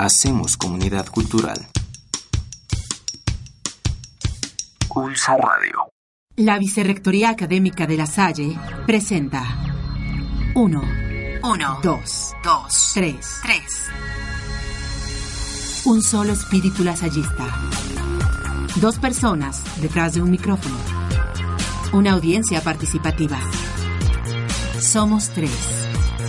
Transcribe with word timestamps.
Hacemos 0.00 0.56
comunidad 0.56 1.08
cultural. 1.08 1.66
Pulso 4.86 5.32
Radio. 5.36 5.90
La 6.36 6.56
Vicerrectoría 6.60 7.30
Académica 7.30 7.84
de 7.84 7.96
La 7.96 8.06
Salle 8.06 8.56
presenta 8.86 9.42
1, 10.54 10.82
1, 11.42 11.80
2, 11.82 12.34
2, 12.44 12.90
3. 12.94 13.40
3. 13.42 13.62
Un 15.86 16.00
solo 16.00 16.32
espíritu 16.32 16.84
lasallista. 16.84 17.46
Dos 18.76 19.00
personas 19.00 19.64
detrás 19.80 20.14
de 20.14 20.22
un 20.22 20.30
micrófono. 20.30 20.76
Una 21.92 22.12
audiencia 22.12 22.60
participativa. 22.60 23.40
Somos 24.80 25.30
tres. 25.30 25.50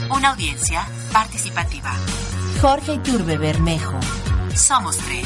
Una 0.10 0.30
audiencia 0.30 0.88
participativa. 1.14 1.94
Jorge 2.62 2.96
Iturbe 2.96 3.38
Bermejo. 3.38 3.98
Somos 4.54 4.98
tres. 4.98 5.26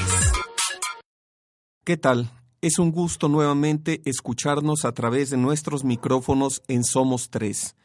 ¿Qué 1.84 1.98
tal? 1.98 2.30
Es 2.62 2.78
un 2.78 2.92
gusto 2.92 3.28
nuevamente 3.28 4.04
escucharnos 4.06 4.86
a 4.86 4.92
través 4.92 5.32
de 5.32 5.38
nuestros 5.38 5.84
micrófonos 5.84 6.62
en 6.68 6.84
Somos 6.84 7.32
Tres. 7.32 7.76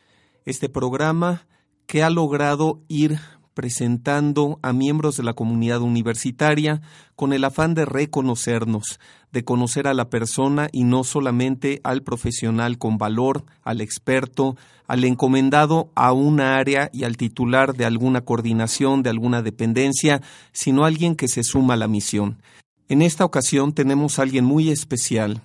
Este 0.45 0.69
programa 0.69 1.47
que 1.87 2.03
ha 2.03 2.11
logrado 2.11 2.83
ir 2.89 3.21
presentando 3.55 4.61
a 4.63 4.75
miembros 4.75 5.17
de 5.17 5.23
la 5.23 5.33
comunidad 5.33 5.81
universitaria 5.81 6.83
con 7.17 7.33
el 7.33 7.43
afán 7.43 7.73
de 7.73 7.87
reconocernos, 7.87 9.01
de 9.33 9.45
conocer 9.45 9.89
a 9.89 9.95
la 9.95 10.11
persona 10.11 10.69
y 10.73 10.85
no 10.85 11.05
solamente 11.05 11.81
al 11.85 12.03
profesional 12.03 12.77
con 12.77 12.99
valor, 12.99 13.47
al 13.63 13.81
experto, 13.81 14.57
al 14.89 15.05
encomendado 15.05 15.93
a 15.95 16.13
una 16.13 16.57
área 16.57 16.91
y 16.93 17.05
al 17.05 17.17
titular 17.17 17.75
de 17.75 17.85
alguna 17.85 18.23
coordinación, 18.23 19.03
de 19.03 19.11
alguna 19.11 19.43
dependencia, 19.43 20.23
sino 20.53 20.85
alguien 20.85 21.15
que 21.15 21.29
se 21.29 21.45
suma 21.45 21.75
a 21.75 21.77
la 21.77 21.87
misión. 21.87 22.43
En 22.89 23.03
esta 23.03 23.25
ocasión 23.25 23.75
tenemos 23.75 24.19
a 24.19 24.23
alguien 24.23 24.47
muy 24.47 24.71
especial. 24.71 25.43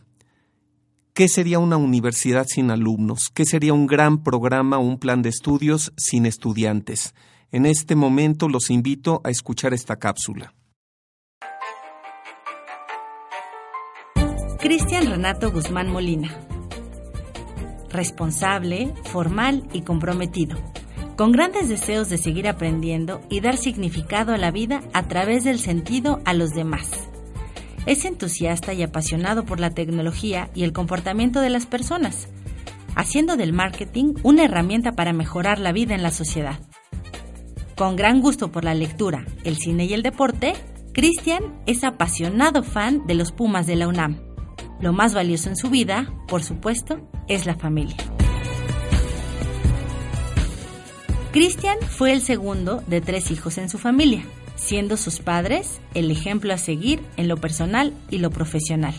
¿Qué 1.13 1.27
sería 1.27 1.59
una 1.59 1.77
universidad 1.77 2.47
sin 2.47 2.71
alumnos? 2.71 3.29
¿Qué 3.29 3.45
sería 3.45 3.73
un 3.73 3.85
gran 3.85 4.23
programa 4.23 4.79
o 4.79 4.81
un 4.81 4.97
plan 4.97 5.21
de 5.21 5.29
estudios 5.29 5.93
sin 5.97 6.25
estudiantes? 6.25 7.13
En 7.51 7.67
este 7.67 7.95
momento 7.95 8.49
los 8.49 8.71
invito 8.71 9.21
a 9.23 9.29
escuchar 9.29 9.73
esta 9.73 9.97
cápsula. 9.97 10.53
Cristian 14.57 15.07
Renato 15.07 15.51
Guzmán 15.51 15.91
Molina. 15.91 16.31
Responsable, 17.93 18.91
formal 19.03 19.67
y 19.71 19.81
comprometido. 19.81 20.57
Con 21.15 21.31
grandes 21.31 21.69
deseos 21.69 22.09
de 22.09 22.17
seguir 22.17 22.47
aprendiendo 22.47 23.21
y 23.29 23.39
dar 23.39 23.55
significado 23.55 24.33
a 24.33 24.37
la 24.37 24.49
vida 24.49 24.81
a 24.93 25.07
través 25.07 25.43
del 25.43 25.59
sentido 25.59 26.19
a 26.25 26.33
los 26.33 26.55
demás. 26.55 26.89
Es 27.85 28.05
entusiasta 28.05 28.73
y 28.73 28.81
apasionado 28.81 29.45
por 29.45 29.59
la 29.59 29.69
tecnología 29.69 30.49
y 30.55 30.63
el 30.63 30.73
comportamiento 30.73 31.39
de 31.39 31.51
las 31.51 31.67
personas, 31.67 32.29
haciendo 32.95 33.37
del 33.37 33.53
marketing 33.53 34.15
una 34.23 34.43
herramienta 34.43 34.93
para 34.93 35.13
mejorar 35.13 35.59
la 35.59 35.71
vida 35.71 35.93
en 35.93 36.01
la 36.01 36.11
sociedad. 36.11 36.59
Con 37.75 37.95
gran 37.95 38.21
gusto 38.21 38.51
por 38.51 38.63
la 38.63 38.73
lectura, 38.73 39.23
el 39.43 39.57
cine 39.57 39.85
y 39.85 39.93
el 39.93 40.01
deporte, 40.01 40.53
Cristian 40.93 41.61
es 41.67 41.83
apasionado 41.83 42.63
fan 42.63 43.05
de 43.05 43.13
los 43.13 43.31
Pumas 43.31 43.67
de 43.67 43.75
la 43.75 43.87
UNAM. 43.87 44.32
Lo 44.83 44.91
más 44.91 45.13
valioso 45.13 45.47
en 45.47 45.55
su 45.55 45.69
vida, 45.69 46.11
por 46.27 46.43
supuesto, 46.43 46.99
es 47.29 47.45
la 47.45 47.55
familia. 47.55 47.95
Cristian 51.31 51.77
fue 51.87 52.11
el 52.11 52.19
segundo 52.19 52.83
de 52.87 52.99
tres 52.99 53.31
hijos 53.31 53.57
en 53.57 53.69
su 53.69 53.77
familia, 53.77 54.25
siendo 54.57 54.97
sus 54.97 55.19
padres 55.19 55.79
el 55.93 56.11
ejemplo 56.11 56.53
a 56.53 56.57
seguir 56.57 56.99
en 57.15 57.29
lo 57.29 57.37
personal 57.37 57.93
y 58.09 58.17
lo 58.17 58.29
profesional. 58.29 58.93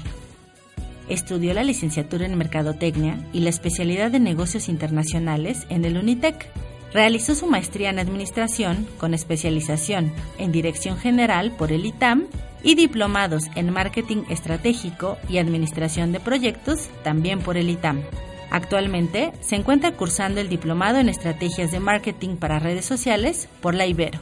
Estudió 1.10 1.52
la 1.52 1.64
licenciatura 1.64 2.24
en 2.24 2.38
Mercadotecnia 2.38 3.22
y 3.34 3.40
la 3.40 3.50
especialidad 3.50 4.10
de 4.10 4.20
negocios 4.20 4.70
internacionales 4.70 5.66
en 5.68 5.84
el 5.84 5.98
Unitec. 5.98 6.48
Realizó 6.94 7.34
su 7.34 7.46
maestría 7.46 7.90
en 7.90 7.98
Administración 7.98 8.86
con 8.96 9.12
especialización 9.12 10.14
en 10.38 10.50
Dirección 10.50 10.96
General 10.96 11.54
por 11.54 11.72
el 11.72 11.84
ITAM 11.84 12.24
y 12.64 12.74
diplomados 12.74 13.44
en 13.54 13.70
Marketing 13.70 14.24
Estratégico 14.28 15.18
y 15.28 15.38
Administración 15.38 16.10
de 16.10 16.18
Proyectos 16.18 16.88
también 17.04 17.40
por 17.40 17.56
el 17.56 17.70
ITAM. 17.70 18.02
Actualmente 18.50 19.32
se 19.40 19.56
encuentra 19.56 19.92
cursando 19.92 20.40
el 20.40 20.48
diplomado 20.48 20.98
en 20.98 21.08
Estrategias 21.08 21.70
de 21.70 21.80
Marketing 21.80 22.36
para 22.36 22.58
Redes 22.58 22.84
Sociales 22.84 23.48
por 23.60 23.74
la 23.74 23.86
Ibero. 23.86 24.18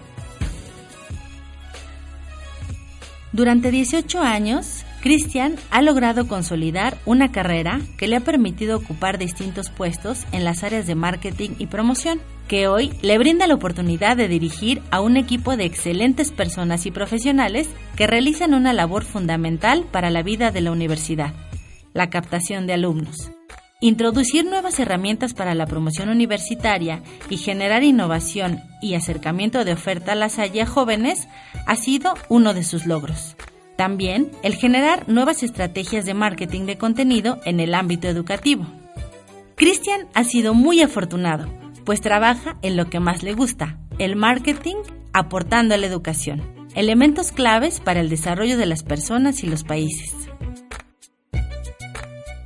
Durante 3.33 3.71
18 3.71 4.21
años, 4.21 4.85
Cristian 5.01 5.57
ha 5.71 5.81
logrado 5.81 6.29
consolidar 6.29 6.99
una 7.07 7.33
carrera 7.33 7.81
que 7.97 8.07
le 8.07 8.17
ha 8.17 8.21
permitido 8.21 8.77
ocupar 8.77 9.19
distintos 9.19 9.71
puestos 9.71 10.27
en 10.33 10.45
las 10.45 10.63
áreas 10.63 10.87
de 10.87 10.95
marketing 10.95 11.51
y 11.59 11.67
promoción, 11.67 12.21
que 12.49 12.69
hoy 12.69 12.93
le 13.03 13.19
brinda 13.19 13.47
la 13.47 13.55
oportunidad 13.55 14.17
de 14.17 14.29
dirigir 14.29 14.83
a 14.91 15.01
un 15.01 15.17
equipo 15.17 15.57
de 15.57 15.65
excelentes 15.65 16.31
personas 16.31 16.87
y 16.87 16.91
profesionales 16.91 17.69
que 17.97 18.07
realizan 18.07 18.55
una 18.55 18.73
labor 18.73 19.05
fundamental 19.05 19.85
para 19.91 20.11
la 20.11 20.23
vida 20.23 20.51
de 20.51 20.61
la 20.61 20.73
universidad, 20.73 21.33
la 21.95 22.11
captación 22.11 22.67
de 22.67 22.75
alumnos. 22.75 23.31
Introducir 23.81 24.45
nuevas 24.45 24.79
herramientas 24.79 25.35
para 25.35 25.57
la 25.57 25.67
promoción 25.67 26.09
universitaria 26.09 27.03
y 27.29 27.37
generar 27.37 27.83
innovación 27.83 28.61
y 28.81 28.95
acercamiento 28.95 29.65
de 29.65 29.73
oferta 29.73 30.13
a 30.13 30.15
las 30.15 30.39
a 30.39 30.67
jóvenes 30.67 31.27
ha 31.67 31.75
sido 31.75 32.15
uno 32.29 32.55
de 32.55 32.63
sus 32.63 32.87
logros. 32.87 33.37
También 33.77 34.31
el 34.45 34.55
generar 34.55 35.09
nuevas 35.09 35.43
estrategias 35.43 36.05
de 36.05 36.15
marketing 36.15 36.67
de 36.67 36.79
contenido 36.79 37.41
en 37.45 37.59
el 37.59 37.75
ámbito 37.75 38.07
educativo. 38.07 38.67
Cristian 39.57 40.07
ha 40.15 40.23
sido 40.23 40.55
muy 40.55 40.81
afortunado, 40.81 41.49
pues 41.85 42.01
trabaja 42.01 42.57
en 42.63 42.77
lo 42.77 42.89
que 42.89 43.01
más 43.01 43.23
le 43.23 43.35
gusta, 43.35 43.79
el 43.99 44.17
marketing 44.17 44.77
aportando 45.13 45.75
a 45.75 45.79
la 45.79 45.87
educación, 45.87 46.43
elementos 46.75 47.33
claves 47.33 47.81
para 47.81 48.01
el 48.01 48.09
desarrollo 48.09 48.57
de 48.57 48.67
las 48.67 48.83
personas 48.83 49.43
y 49.45 49.47
los 49.47 49.65
países. 49.65 50.15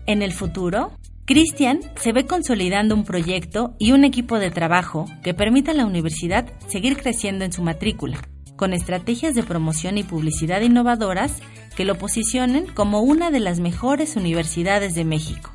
En 0.06 0.22
el 0.22 0.32
futuro, 0.32 0.92
Cristian 1.24 1.80
se 1.96 2.12
ve 2.12 2.26
consolidando 2.26 2.94
un 2.94 3.04
proyecto 3.04 3.74
y 3.80 3.90
un 3.90 4.04
equipo 4.04 4.38
de 4.38 4.52
trabajo 4.52 5.06
que 5.24 5.34
permita 5.34 5.72
a 5.72 5.74
la 5.74 5.84
universidad 5.84 6.46
seguir 6.68 6.96
creciendo 6.96 7.44
en 7.44 7.52
su 7.52 7.62
matrícula, 7.62 8.20
con 8.54 8.72
estrategias 8.72 9.34
de 9.34 9.42
promoción 9.42 9.98
y 9.98 10.04
publicidad 10.04 10.60
innovadoras 10.60 11.40
que 11.74 11.84
lo 11.84 11.96
posicionen 11.98 12.66
como 12.66 13.00
una 13.00 13.32
de 13.32 13.40
las 13.40 13.58
mejores 13.58 14.14
universidades 14.14 14.94
de 14.94 15.04
México. 15.04 15.50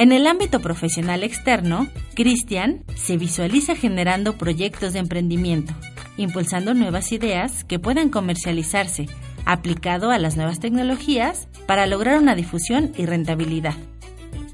En 0.00 0.12
el 0.12 0.26
ámbito 0.26 0.60
profesional 0.60 1.22
externo, 1.22 1.86
Cristian 2.14 2.84
se 2.96 3.18
visualiza 3.18 3.76
generando 3.76 4.38
proyectos 4.38 4.94
de 4.94 4.98
emprendimiento, 4.98 5.74
impulsando 6.16 6.72
nuevas 6.72 7.12
ideas 7.12 7.64
que 7.64 7.78
puedan 7.78 8.08
comercializarse 8.08 9.08
aplicado 9.44 10.10
a 10.10 10.16
las 10.16 10.38
nuevas 10.38 10.58
tecnologías 10.58 11.48
para 11.66 11.86
lograr 11.86 12.18
una 12.18 12.34
difusión 12.34 12.94
y 12.96 13.04
rentabilidad. 13.04 13.74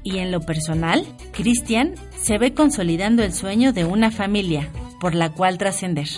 Y 0.03 0.17
en 0.17 0.33
lo 0.33 0.41
personal, 0.41 1.05
Cristian 1.31 1.95
se 2.21 2.37
ve 2.37 2.53
consolidando 2.53 3.23
el 3.23 3.31
sueño 3.31 3.71
de 3.71 3.85
una 3.85 4.11
familia 4.11 4.69
por 4.99 5.15
la 5.15 5.29
cual 5.29 5.57
trascender. 5.57 6.09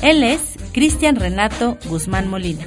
Él 0.00 0.22
es 0.22 0.56
Cristian 0.72 1.16
Renato 1.16 1.76
Guzmán 1.90 2.30
Molina. 2.30 2.64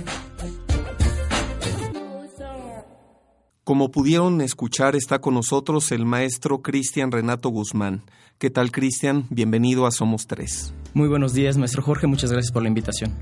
Como 3.72 3.90
pudieron 3.90 4.42
escuchar, 4.42 4.98
está 4.98 5.22
con 5.22 5.34
nosotros 5.34 5.94
el 5.94 6.06
maestro 6.06 6.62
Cristian 6.62 7.10
Renato 7.10 7.48
Guzmán. 7.48 8.02
¿Qué 8.38 8.50
tal, 8.50 8.70
Cristian? 8.70 9.28
Bienvenido 9.30 9.86
a 9.86 9.92
Somos 9.92 10.28
Tres. 10.28 10.74
Muy 10.94 11.08
buenos 11.08 11.34
días, 11.34 11.56
maestro 11.56 11.82
Jorge. 11.82 12.06
Muchas 12.06 12.34
gracias 12.34 12.52
por 12.52 12.64
la 12.64 12.68
invitación. 12.68 13.14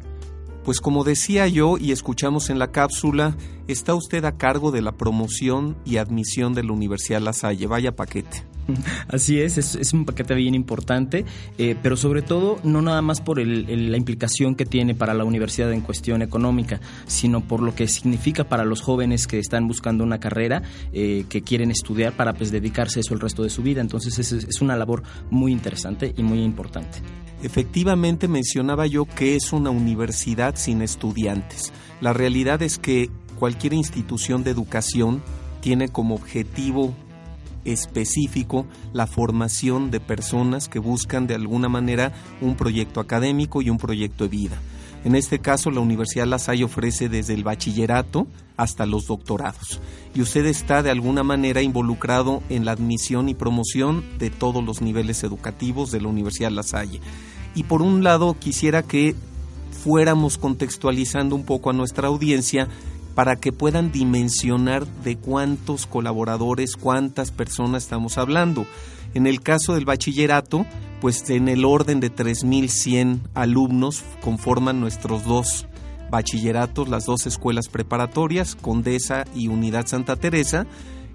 Pues 0.69 0.81
como 0.81 1.03
decía 1.03 1.47
yo 1.47 1.79
y 1.79 1.91
escuchamos 1.91 2.51
en 2.51 2.59
la 2.59 2.71
cápsula, 2.71 3.35
está 3.67 3.95
usted 3.95 4.23
a 4.25 4.37
cargo 4.37 4.69
de 4.69 4.83
la 4.83 4.91
promoción 4.91 5.75
y 5.83 5.97
admisión 5.97 6.53
de 6.53 6.63
la 6.63 6.73
Universidad 6.73 7.21
La 7.21 7.33
Salle. 7.33 7.65
Vaya 7.65 7.95
paquete. 7.95 8.45
Así 9.07 9.41
es, 9.41 9.57
es, 9.57 9.93
un 9.93 10.05
paquete 10.05 10.35
bien 10.35 10.53
importante, 10.53 11.25
eh, 11.57 11.75
pero 11.81 11.97
sobre 11.97 12.21
todo 12.21 12.59
no 12.63 12.83
nada 12.83 13.01
más 13.01 13.19
por 13.19 13.39
la 13.39 13.97
implicación 13.97 14.53
que 14.53 14.67
tiene 14.67 14.93
para 14.93 15.15
la 15.15 15.23
universidad 15.23 15.73
en 15.73 15.81
cuestión 15.81 16.21
económica, 16.21 16.79
sino 17.07 17.41
por 17.41 17.63
lo 17.63 17.73
que 17.73 17.87
significa 17.87 18.43
para 18.43 18.63
los 18.63 18.81
jóvenes 18.81 19.25
que 19.25 19.39
están 19.39 19.67
buscando 19.67 20.03
una 20.03 20.19
carrera, 20.19 20.61
eh, 20.93 21.25
que 21.29 21.41
quieren 21.41 21.71
estudiar 21.71 22.13
para 22.13 22.33
pues, 22.33 22.51
dedicarse 22.51 22.99
a 22.99 23.01
eso 23.01 23.15
el 23.15 23.21
resto 23.21 23.41
de 23.41 23.49
su 23.49 23.63
vida. 23.63 23.81
Entonces 23.81 24.19
es, 24.19 24.31
es 24.33 24.61
una 24.61 24.77
labor 24.77 25.01
muy 25.31 25.51
interesante 25.51 26.13
y 26.15 26.21
muy 26.21 26.43
importante. 26.43 26.99
Efectivamente 27.41 28.27
mencionaba 28.27 28.85
yo 28.85 29.05
que 29.05 29.35
es 29.35 29.53
una 29.53 29.69
universidad 29.69 30.55
sin 30.57 30.81
estudiantes. 30.81 31.71
La 32.01 32.11
realidad 32.11 32.61
es 32.61 32.77
que 32.77 33.09
cualquier 33.37 33.73
institución 33.73 34.43
de 34.43 34.51
educación 34.51 35.21
tiene 35.61 35.87
como 35.87 36.15
objetivo 36.15 36.93
específico 37.63 38.65
la 38.93 39.07
formación 39.07 39.91
de 39.91 39.99
personas 39.99 40.67
que 40.67 40.79
buscan 40.79 41.27
de 41.27 41.35
alguna 41.35 41.69
manera 41.69 42.13
un 42.41 42.55
proyecto 42.55 42.99
académico 42.99 43.61
y 43.61 43.69
un 43.69 43.77
proyecto 43.77 44.25
de 44.25 44.29
vida. 44.29 44.57
En 45.05 45.15
este 45.15 45.39
caso, 45.39 45.71
la 45.71 45.79
Universidad 45.79 46.27
La 46.27 46.39
Salle 46.39 46.65
ofrece 46.65 47.07
desde 47.07 47.33
el 47.33 47.43
bachillerato 47.43 48.27
hasta 48.57 48.85
los 48.85 49.07
doctorados. 49.07 49.79
Y 50.13 50.21
usted 50.21 50.45
está 50.45 50.83
de 50.83 50.91
alguna 50.91 51.23
manera 51.23 51.61
involucrado 51.61 52.43
en 52.49 52.65
la 52.65 52.73
admisión 52.73 53.29
y 53.29 53.33
promoción 53.33 54.03
de 54.17 54.29
todos 54.29 54.63
los 54.63 54.81
niveles 54.81 55.23
educativos 55.23 55.91
de 55.91 56.01
la 56.01 56.09
Universidad 56.09 56.51
La 56.51 56.63
Salle. 56.63 56.99
Y 57.55 57.63
por 57.63 57.81
un 57.81 58.03
lado, 58.03 58.35
quisiera 58.37 58.83
que 58.83 59.15
fuéramos 59.71 60.37
contextualizando 60.37 61.35
un 61.35 61.45
poco 61.45 61.69
a 61.69 61.73
nuestra 61.73 62.09
audiencia 62.09 62.67
para 63.15 63.37
que 63.37 63.51
puedan 63.51 63.91
dimensionar 63.91 64.85
de 64.85 65.17
cuántos 65.17 65.85
colaboradores, 65.85 66.75
cuántas 66.75 67.31
personas 67.31 67.83
estamos 67.83 68.17
hablando. 68.17 68.65
En 69.13 69.27
el 69.27 69.41
caso 69.41 69.75
del 69.75 69.85
bachillerato, 69.85 70.65
pues 71.01 71.29
en 71.29 71.47
el 71.47 71.65
orden 71.65 71.99
de 71.99 72.13
3.100 72.13 73.19
alumnos 73.33 74.03
conforman 74.21 74.79
nuestros 74.79 75.23
dos 75.25 75.65
bachilleratos, 76.09 76.89
las 76.89 77.05
dos 77.05 77.25
escuelas 77.27 77.69
preparatorias, 77.69 78.55
Condesa 78.55 79.25
y 79.35 79.47
Unidad 79.47 79.87
Santa 79.87 80.15
Teresa. 80.15 80.65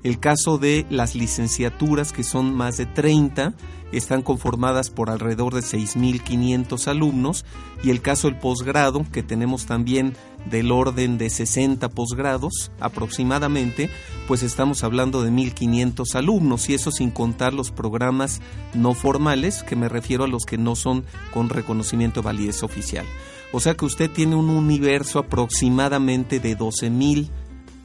El 0.05 0.21
caso 0.21 0.59
de 0.59 0.87
las 0.91 1.15
licenciaturas, 1.15 2.13
que 2.13 2.25
son 2.25 2.55
más 2.55 2.77
de 2.77 2.85
30, 2.85 3.55
están 3.91 4.21
conformadas 4.21 4.91
por 4.91 5.09
alrededor 5.09 5.55
de 5.55 5.63
6.500 5.63 6.89
alumnos. 6.89 7.47
Y 7.83 7.89
el 7.89 8.03
caso 8.03 8.29
del 8.29 8.39
posgrado, 8.39 9.07
que 9.11 9.23
tenemos 9.23 9.65
también 9.65 10.15
del 10.45 10.73
orden 10.73 11.17
de 11.17 11.31
60 11.31 11.89
posgrados 11.89 12.71
aproximadamente, 12.81 13.89
pues 14.29 14.43
estamos 14.43 14.85
hablando 14.85 15.23
de 15.23 15.31
1.500 15.31 16.15
alumnos 16.17 16.69
y 16.69 16.75
eso 16.75 16.91
sin 16.91 17.11
contar 17.11 17.55
los 17.55 17.71
programas 17.71 18.43
no 18.75 18.93
formales, 18.93 19.63
que 19.63 19.75
me 19.75 19.89
refiero 19.89 20.25
a 20.25 20.29
los 20.29 20.45
que 20.45 20.59
no 20.59 20.77
son 20.77 21.05
con 21.33 21.49
reconocimiento 21.49 22.21
de 22.21 22.27
validez 22.27 22.63
oficial. 22.63 23.07
O 23.53 23.61
sea 23.61 23.75
que 23.75 23.87
usted 23.87 24.11
tiene 24.11 24.37
un 24.37 24.51
universo 24.51 25.19
aproximadamente 25.19 26.41
de 26.41 26.59
12.000 26.59 27.31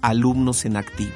alumnos 0.01 0.65
en 0.65 0.75
activo. 0.75 1.13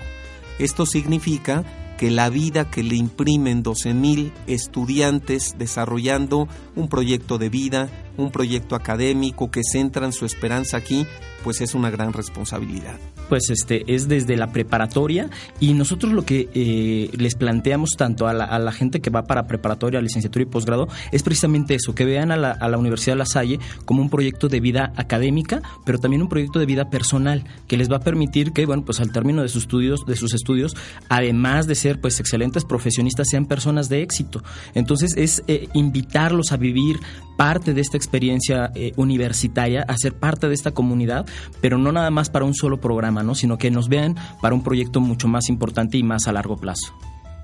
Esto 0.60 0.86
significa 0.86 1.64
que 1.98 2.12
la 2.12 2.30
vida 2.30 2.70
que 2.70 2.84
le 2.84 2.96
imprimen 2.96 3.64
12.000 3.64 4.32
estudiantes 4.48 5.56
desarrollando 5.58 6.48
un 6.76 6.90
proyecto 6.90 7.38
de 7.38 7.50
vida, 7.50 7.90
un 8.18 8.32
proyecto 8.32 8.76
académico 8.76 9.52
que 9.52 9.62
centran 9.64 10.14
su 10.14 10.26
esperanza 10.26 10.78
aquí, 10.78 11.06
pues 11.44 11.62
es 11.62 11.74
una 11.76 11.90
gran 11.90 12.14
responsabilidad 12.14 13.00
pues 13.34 13.50
este 13.50 13.84
es 13.88 14.08
desde 14.08 14.38
la 14.38 14.52
preparatoria 14.52 15.30
y 15.60 15.74
nosotros 15.74 16.14
lo 16.14 16.24
que 16.24 16.50
eh, 16.54 17.10
les 17.18 17.34
planteamos 17.34 17.92
tanto 17.98 18.28
a 18.28 18.34
la, 18.34 18.72
gente 18.72 19.02
que 19.02 19.10
va 19.10 19.24
para 19.24 19.48
preparatoria, 19.48 20.02
licenciatura 20.02 20.44
y 20.44 20.46
posgrado 20.46 20.88
es 21.12 21.24
precisamente 21.24 21.76
eso, 21.76 21.96
que 21.96 22.06
vean 22.06 22.32
a 22.32 22.38
la, 22.38 22.52
a 22.52 22.68
la 22.70 22.78
Universidad 22.78 23.14
de 23.14 23.20
La 23.20 23.26
Salle 23.26 23.60
como 23.86 24.04
un 24.04 24.10
proyecto 24.10 24.50
de 24.50 24.60
vida 24.60 24.94
académica, 24.98 25.64
pero 25.84 25.98
también 25.98 26.22
un 26.22 26.30
proyecto 26.30 26.60
de 26.60 26.68
vida 26.68 26.92
personal 26.92 27.44
que 27.68 27.78
les 27.78 27.92
va 27.92 27.98
a 27.98 28.02
permitir 28.02 28.52
que, 28.52 28.66
bueno, 28.68 28.86
pues 28.86 29.00
al 29.00 29.12
término 29.12 29.42
de 29.42 29.50
sus 29.50 29.64
estudios, 29.64 30.06
de 30.06 30.16
sus 30.16 30.34
estudios, 30.34 30.76
además 31.10 31.68
de 31.68 31.76
ser 31.76 32.00
pues 32.02 32.20
excelentes 32.20 32.66
profesionistas, 32.66 33.30
sean 33.30 33.48
personas 33.48 33.90
de 33.90 34.02
éxito. 34.02 34.44
Entonces 34.76 35.16
es 35.18 35.44
eh, 35.48 35.70
invitarlos 35.74 36.52
a 36.52 36.58
vivir 36.58 37.00
parte 37.38 37.74
de 37.74 37.82
esta 37.82 37.98
experiencia 37.98 38.72
eh, 38.76 38.94
universitaria, 38.96 39.86
a 39.88 39.96
parte 40.12 40.48
de 40.48 40.54
esta 40.54 40.72
comunidad, 40.72 41.26
pero 41.62 41.78
no 41.78 41.92
nada 41.92 42.12
más 42.12 42.30
para 42.30 42.46
un 42.46 42.54
solo 42.54 42.80
programa, 42.80 43.24
¿no? 43.24 43.36
sino 43.36 43.58
que 43.58 43.72
nos 43.72 43.90
vean 43.90 44.16
para 44.42 44.56
un 44.56 44.64
proyecto 44.64 45.00
mucho 45.00 45.28
más 45.28 45.50
importante 45.50 45.98
y 45.98 46.04
más 46.04 46.28
a 46.28 46.34
largo 46.34 46.58
plazo. 46.58 46.94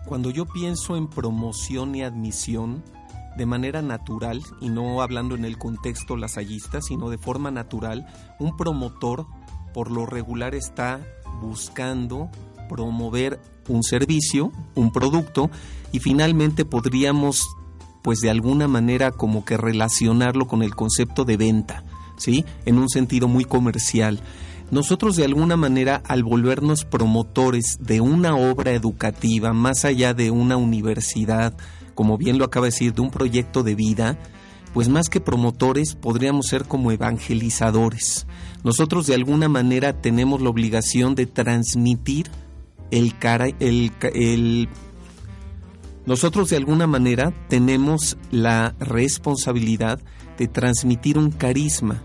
Cuando 0.05 0.31
yo 0.31 0.45
pienso 0.45 0.97
en 0.97 1.07
promoción 1.07 1.95
y 1.95 2.03
admisión, 2.03 2.83
de 3.37 3.45
manera 3.45 3.81
natural, 3.81 4.41
y 4.59 4.69
no 4.69 5.01
hablando 5.01 5.35
en 5.35 5.45
el 5.45 5.57
contexto 5.57 6.17
lasallista, 6.17 6.81
sino 6.81 7.09
de 7.09 7.17
forma 7.17 7.51
natural, 7.51 8.05
un 8.39 8.57
promotor 8.57 9.27
por 9.73 9.91
lo 9.91 10.05
regular 10.05 10.55
está 10.55 10.99
buscando 11.41 12.29
promover 12.67 13.39
un 13.67 13.83
servicio, 13.83 14.51
un 14.75 14.91
producto, 14.91 15.49
y 15.91 15.99
finalmente 15.99 16.65
podríamos 16.65 17.47
pues 18.01 18.19
de 18.19 18.29
alguna 18.29 18.67
manera 18.67 19.11
como 19.11 19.45
que 19.45 19.57
relacionarlo 19.57 20.47
con 20.47 20.63
el 20.63 20.75
concepto 20.75 21.25
de 21.25 21.37
venta, 21.37 21.83
¿sí? 22.17 22.45
En 22.65 22.77
un 22.77 22.89
sentido 22.89 23.27
muy 23.27 23.45
comercial. 23.45 24.21
Nosotros 24.71 25.15
de 25.15 25.25
alguna 25.25 25.57
manera 25.57 26.01
al 26.05 26.23
volvernos 26.23 26.85
promotores 26.85 27.77
de 27.79 28.01
una 28.01 28.35
obra 28.35 28.71
educativa 28.71 29.51
más 29.51 29.83
allá 29.83 30.13
de 30.13 30.29
una 30.29 30.57
universidad, 30.57 31.57
como 31.95 32.17
bien 32.17 32.37
lo 32.37 32.45
acaba 32.45 32.67
de 32.67 32.71
decir, 32.71 32.93
de 32.93 33.01
un 33.01 33.09
proyecto 33.09 33.63
de 33.63 33.75
vida, 33.75 34.17
pues 34.73 34.87
más 34.87 35.09
que 35.09 35.19
promotores 35.19 35.95
podríamos 35.95 36.47
ser 36.47 36.65
como 36.65 36.91
evangelizadores. 36.91 38.27
Nosotros 38.63 39.07
de 39.07 39.15
alguna 39.15 39.49
manera 39.49 39.99
tenemos 39.99 40.41
la 40.41 40.49
obligación 40.49 41.15
de 41.15 41.25
transmitir 41.25 42.29
el, 42.91 43.17
cara, 43.17 43.47
el, 43.59 43.91
el 44.13 44.69
nosotros 46.09 46.49
de 46.49 46.57
alguna 46.57 46.87
manera 46.87 47.31
tenemos 47.49 48.17
la 48.31 48.73
responsabilidad 48.79 49.99
de 50.39 50.47
transmitir 50.47 51.19
un 51.19 51.29
carisma, 51.29 52.01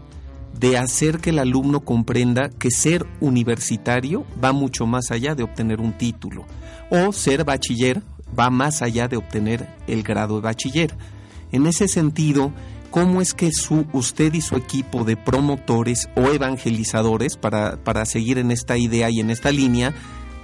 de 0.60 0.76
hacer 0.76 1.20
que 1.20 1.30
el 1.30 1.38
alumno 1.38 1.80
comprenda 1.80 2.50
que 2.50 2.70
ser 2.70 3.06
universitario 3.22 4.26
va 4.44 4.52
mucho 4.52 4.84
más 4.86 5.10
allá 5.10 5.34
de 5.34 5.42
obtener 5.42 5.80
un 5.80 5.94
título 5.94 6.44
o 6.90 7.14
ser 7.14 7.44
bachiller 7.44 8.02
va 8.38 8.50
más 8.50 8.82
allá 8.82 9.08
de 9.08 9.16
obtener 9.16 9.66
el 9.86 10.02
grado 10.02 10.36
de 10.36 10.42
bachiller. 10.42 10.94
En 11.50 11.66
ese 11.66 11.88
sentido, 11.88 12.52
¿cómo 12.90 13.22
es 13.22 13.32
que 13.32 13.52
su, 13.52 13.86
usted 13.94 14.34
y 14.34 14.42
su 14.42 14.56
equipo 14.56 15.04
de 15.04 15.16
promotores 15.16 16.10
o 16.14 16.28
evangelizadores, 16.28 17.38
para, 17.38 17.82
para 17.82 18.04
seguir 18.04 18.36
en 18.36 18.50
esta 18.50 18.76
idea 18.76 19.08
y 19.08 19.20
en 19.20 19.30
esta 19.30 19.50
línea, 19.50 19.94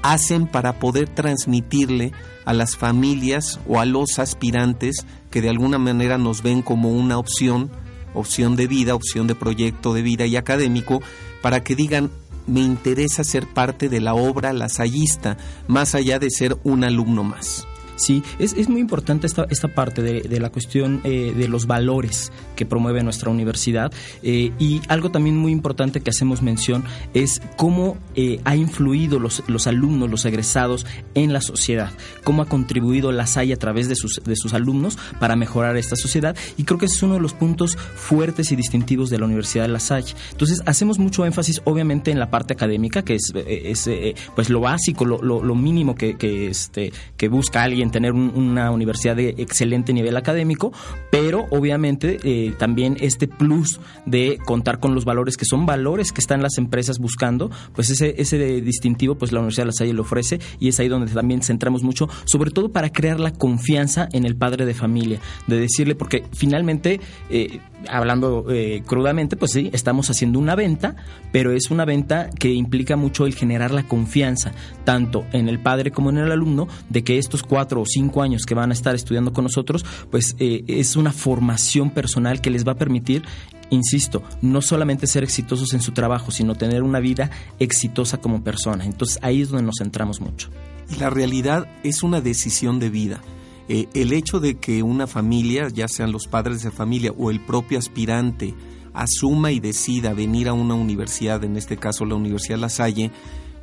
hacen 0.03 0.47
para 0.47 0.79
poder 0.79 1.09
transmitirle 1.09 2.13
a 2.45 2.53
las 2.53 2.77
familias 2.77 3.61
o 3.69 3.81
a 3.81 3.85
los 3.85 4.19
aspirantes 4.19 5.07
que 5.31 5.41
de 5.41 5.51
alguna 5.51 5.79
manera 5.79 6.19
nos 6.19 6.43
ven 6.43 6.63
como 6.63 6.91
una 6.91 7.19
opción, 7.19 7.71
opción 8.15 8.57
de 8.57 8.67
vida, 8.67 8.95
opción 8.95 9.27
de 9.27 9.35
proyecto 9.35 9.95
de 9.95 10.03
vida 10.03 10.27
y 10.27 10.37
académico, 10.37 11.01
para 11.43 11.63
que 11.63 11.77
digan, 11.77 12.11
me 12.47 12.61
interesa 12.61 13.23
ser 13.25 13.47
parte 13.47 13.89
de 13.89 14.01
la 14.01 14.15
obra 14.15 14.53
lasallista, 14.53 15.37
más 15.69 15.95
allá 15.95 16.19
de 16.19 16.31
ser 16.31 16.57
un 16.65 16.85
alumno 16.85 17.23
más. 17.23 17.67
Sí, 18.01 18.23
es, 18.39 18.55
es 18.55 18.71
muy 18.71 18.81
importante 18.81 19.27
esta, 19.27 19.47
esta 19.51 19.69
parte 19.69 20.01
de, 20.01 20.23
de 20.23 20.41
la 20.41 20.49
cuestión 20.49 21.03
eh, 21.05 21.35
de 21.37 21.49
los 21.49 21.67
valores 21.67 22.33
que 22.57 22.65
promueve 22.65 23.03
nuestra 23.03 23.29
universidad 23.29 23.93
eh, 24.23 24.53
y 24.59 24.81
algo 24.89 25.11
también 25.11 25.37
muy 25.37 25.53
importante 25.53 26.01
que 26.01 26.09
hacemos 26.09 26.41
mención 26.41 26.83
es 27.13 27.43
cómo 27.59 27.99
eh, 28.15 28.41
ha 28.45 28.57
influido 28.57 29.19
los, 29.19 29.43
los 29.49 29.67
alumnos, 29.67 30.11
los 30.11 30.25
egresados 30.25 30.87
en 31.15 31.35
la 31.35 31.43
sociedad, 31.43 31.91
cómo 32.25 32.41
ha 32.41 32.47
contribuido 32.47 33.13
la 33.13 33.27
SAI 33.27 33.53
a 33.53 33.59
través 33.59 33.87
de 33.91 33.97
sus, 33.97 34.23
de 34.25 34.35
sus 34.35 34.55
alumnos 34.55 34.97
para 35.19 35.37
mejorar 35.37 35.77
esta 35.77 35.95
sociedad 35.95 36.35
y 36.57 36.65
creo 36.65 36.79
que 36.79 36.87
ese 36.87 36.97
es 36.97 37.03
uno 37.03 37.17
de 37.17 37.21
los 37.21 37.35
puntos 37.35 37.77
fuertes 37.77 38.51
y 38.51 38.57
distintivos 38.57 39.11
de 39.11 39.19
la 39.19 39.27
Universidad 39.27 39.65
de 39.65 39.73
La 39.73 39.81
Salle. 39.81 40.15
Entonces 40.31 40.63
hacemos 40.65 40.99
mucho 40.99 41.27
énfasis 41.27 41.61
obviamente 41.65 42.11
en 42.11 42.19
la 42.19 42.31
parte 42.31 42.55
académica 42.55 43.05
que 43.05 43.17
es, 43.17 43.31
es 43.35 43.91
pues 44.35 44.49
lo 44.49 44.61
básico, 44.61 45.05
lo, 45.05 45.21
lo, 45.23 45.45
lo 45.45 45.55
mínimo 45.55 45.95
que, 45.95 46.17
que, 46.17 46.49
este, 46.49 46.95
que 47.19 47.29
busca 47.29 47.63
alguien 47.63 47.90
tener 47.91 48.13
una 48.13 48.71
universidad 48.71 49.17
de 49.17 49.35
excelente 49.39 49.93
nivel 49.93 50.17
académico, 50.17 50.73
pero 51.11 51.47
obviamente 51.51 52.19
eh, 52.23 52.55
también 52.59 52.97
este 53.01 53.29
plus 53.29 53.81
de 54.07 54.39
contar 54.45 54.81
con 54.81 54.95
los 54.95 55.05
valores 55.05 55.37
que 55.37 55.45
son 55.45 55.67
valores 55.67 56.13
que 56.13 56.21
están 56.21 56.43
las 56.43 56.59
empresas 56.59 56.99
buscando, 56.99 57.51
pues 57.75 57.91
ese, 57.91 58.15
ese 58.19 58.61
distintivo 58.61 59.17
pues 59.17 59.33
la 59.33 59.41
Universidad 59.41 59.65
de 59.65 59.69
La 59.69 59.73
Salle 59.73 59.93
lo 59.93 60.03
ofrece 60.03 60.41
y 60.59 60.69
es 60.69 60.81
ahí 60.81 60.89
donde 60.89 61.13
también 61.13 61.43
centramos 61.43 61.83
mucho, 61.83 62.09
sobre 62.25 62.51
todo 62.51 62.71
para 62.71 62.91
crear 62.91 63.21
la 63.21 63.33
confianza 63.33 64.09
en 64.13 64.25
el 64.25 64.37
padre 64.37 64.65
de 64.67 64.75
familia, 64.75 65.21
de 65.47 65.61
decirle, 65.61 65.95
porque 65.95 66.25
finalmente, 66.33 67.01
eh, 67.31 67.61
hablando 67.89 68.47
eh, 68.51 68.83
crudamente, 68.87 69.37
pues 69.37 69.53
sí, 69.53 69.71
estamos 69.73 70.11
haciendo 70.11 70.39
una 70.39 70.55
venta, 70.55 70.97
pero 71.33 71.53
es 71.53 71.71
una 71.71 71.85
venta 71.85 72.31
que 72.31 72.53
implica 72.53 72.97
mucho 72.97 73.27
el 73.27 73.35
generar 73.35 73.71
la 73.71 73.85
confianza, 73.85 74.53
tanto 74.85 75.25
en 75.33 75.49
el 75.49 75.59
padre 75.59 75.91
como 75.91 76.11
en 76.11 76.19
el 76.19 76.33
alumno, 76.33 76.69
de 76.89 77.05
que 77.05 77.19
estos 77.19 77.43
cuatro 77.43 77.80
o 77.81 77.87
cinco 77.87 78.23
años 78.23 78.45
que 78.47 78.55
van 78.55 78.71
a 78.71 78.75
estar 78.75 78.95
estudiando 78.95 79.33
con 79.33 79.45
nosotros, 79.45 79.85
pues 80.11 80.37
eh, 80.39 80.65
es 80.67 80.97
una 80.97 81.13
formación 81.13 81.91
personal 81.91 82.41
que 82.41 82.51
les 82.51 82.67
va 82.67 82.73
a 82.73 82.77
permitir 82.77 83.23
insisto, 83.71 84.23
no 84.43 84.63
solamente 84.63 85.07
ser 85.07 85.23
exitosos 85.23 85.73
en 85.75 85.81
su 85.81 85.93
trabajo, 85.93 86.31
sino 86.31 86.57
tener 86.57 86.83
una 86.83 87.01
vida 87.01 87.31
exitosa 87.59 88.19
como 88.19 88.43
persona. 88.43 88.85
Entonces 88.85 89.19
ahí 89.23 89.43
es 89.43 89.49
donde 89.49 89.65
nos 89.65 89.77
centramos 89.79 90.21
mucho. 90.21 90.51
Y 90.91 90.97
la 90.97 91.09
realidad 91.09 91.69
es 91.83 92.03
una 92.03 92.21
decisión 92.21 92.81
de 92.81 92.91
vida. 92.91 93.21
Eh, 93.69 93.87
el 93.95 94.13
hecho 94.13 94.41
de 94.41 94.59
que 94.59 94.83
una 94.83 95.07
familia, 95.07 95.69
ya 95.69 95.87
sean 95.87 96.11
los 96.11 96.27
padres 96.27 96.63
de 96.63 96.73
familia 96.73 97.13
o 97.17 97.31
el 97.31 97.41
propio 97.41 97.79
aspirante, 97.79 98.55
asuma 98.93 99.53
y 99.53 99.61
decida 99.61 100.13
venir 100.13 100.49
a 100.49 100.53
una 100.53 100.75
universidad, 100.75 101.45
en 101.45 101.57
este 101.57 101.77
caso 101.77 102.05
la 102.05 102.17
Universidad 102.17 102.59
La 102.59 102.69
Salle, 102.69 103.13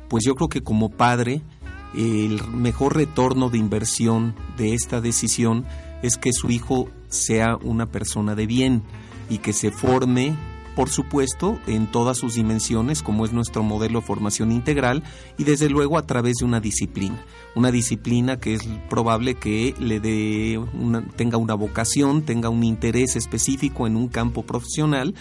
pues 0.08 0.24
yo 0.24 0.34
creo 0.34 0.48
que 0.48 0.62
como 0.62 0.88
padre 0.88 1.42
el 1.94 2.46
mejor 2.48 2.96
retorno 2.96 3.50
de 3.50 3.58
inversión 3.58 4.34
de 4.56 4.74
esta 4.74 5.00
decisión 5.00 5.64
es 6.02 6.16
que 6.16 6.32
su 6.32 6.50
hijo 6.50 6.88
sea 7.08 7.56
una 7.62 7.86
persona 7.86 8.34
de 8.34 8.46
bien 8.46 8.82
y 9.28 9.38
que 9.38 9.52
se 9.52 9.70
forme 9.70 10.36
por 10.78 10.90
supuesto, 10.90 11.58
en 11.66 11.88
todas 11.88 12.18
sus 12.18 12.36
dimensiones, 12.36 13.02
como 13.02 13.24
es 13.24 13.32
nuestro 13.32 13.64
modelo 13.64 13.98
de 13.98 14.06
formación 14.06 14.52
integral, 14.52 15.02
y 15.36 15.42
desde 15.42 15.68
luego 15.68 15.98
a 15.98 16.06
través 16.06 16.34
de 16.38 16.44
una 16.44 16.60
disciplina. 16.60 17.20
Una 17.56 17.72
disciplina 17.72 18.38
que 18.38 18.54
es 18.54 18.62
probable 18.88 19.34
que 19.34 19.74
le 19.80 19.98
dé 19.98 20.64
tenga 21.16 21.36
una 21.36 21.54
vocación, 21.54 22.22
tenga 22.22 22.48
un 22.48 22.62
interés 22.62 23.16
específico 23.16 23.88
en 23.88 23.96
un 23.96 24.06
campo 24.06 24.44
profesional 24.44 25.16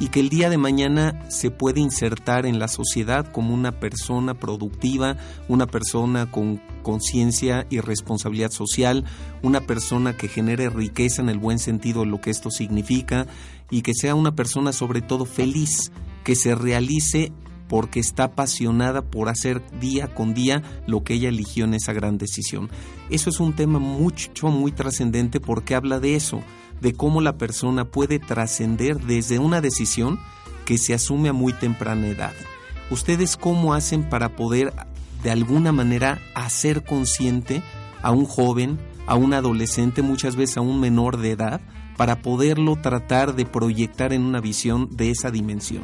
y 0.00 0.08
que 0.08 0.18
el 0.20 0.30
día 0.30 0.48
de 0.48 0.56
mañana 0.56 1.22
se 1.28 1.50
puede 1.50 1.78
insertar 1.78 2.46
en 2.46 2.58
la 2.58 2.68
sociedad 2.68 3.30
como 3.30 3.54
una 3.54 3.78
persona 3.78 4.34
productiva, 4.34 5.16
una 5.46 5.66
persona 5.66 6.30
con 6.30 6.60
conciencia 6.82 7.66
y 7.68 7.80
responsabilidad 7.80 8.50
social, 8.50 9.04
una 9.42 9.60
persona 9.60 10.16
que 10.16 10.26
genere 10.26 10.70
riqueza 10.70 11.20
en 11.20 11.28
el 11.28 11.38
buen 11.38 11.58
sentido 11.58 12.00
de 12.00 12.06
lo 12.06 12.20
que 12.20 12.30
esto 12.30 12.50
significa 12.50 13.26
y 13.70 13.82
que 13.82 13.94
sea 13.94 14.14
una 14.14 14.34
persona 14.34 14.72
sobre 14.72 15.02
todo 15.02 15.26
feliz, 15.26 15.92
que 16.24 16.34
se 16.34 16.54
realice 16.54 17.30
porque 17.68 18.00
está 18.00 18.24
apasionada 18.24 19.02
por 19.02 19.28
hacer 19.28 19.62
día 19.78 20.12
con 20.12 20.34
día 20.34 20.62
lo 20.86 21.04
que 21.04 21.14
ella 21.14 21.28
eligió 21.28 21.66
en 21.66 21.74
esa 21.74 21.92
gran 21.92 22.18
decisión. 22.18 22.68
Eso 23.10 23.30
es 23.30 23.38
un 23.38 23.54
tema 23.54 23.78
mucho, 23.78 24.48
muy 24.48 24.72
trascendente 24.72 25.38
porque 25.40 25.76
habla 25.76 26.00
de 26.00 26.16
eso, 26.16 26.42
de 26.80 26.94
cómo 26.94 27.20
la 27.20 27.36
persona 27.36 27.84
puede 27.84 28.18
trascender 28.18 29.00
desde 29.00 29.38
una 29.38 29.60
decisión 29.60 30.18
que 30.64 30.78
se 30.78 30.94
asume 30.94 31.28
a 31.28 31.32
muy 31.32 31.52
temprana 31.52 32.08
edad. 32.08 32.34
¿Ustedes 32.90 33.36
cómo 33.36 33.74
hacen 33.74 34.08
para 34.08 34.36
poder 34.36 34.72
de 35.22 35.30
alguna 35.30 35.72
manera 35.72 36.20
hacer 36.34 36.84
consciente 36.84 37.62
a 38.02 38.10
un 38.10 38.24
joven, 38.24 38.78
a 39.06 39.14
un 39.14 39.34
adolescente, 39.34 40.02
muchas 40.02 40.36
veces 40.36 40.56
a 40.56 40.62
un 40.62 40.80
menor 40.80 41.18
de 41.18 41.32
edad, 41.32 41.60
para 41.96 42.22
poderlo 42.22 42.76
tratar 42.76 43.34
de 43.34 43.44
proyectar 43.44 44.12
en 44.12 44.22
una 44.22 44.40
visión 44.40 44.88
de 44.90 45.10
esa 45.10 45.30
dimensión? 45.30 45.82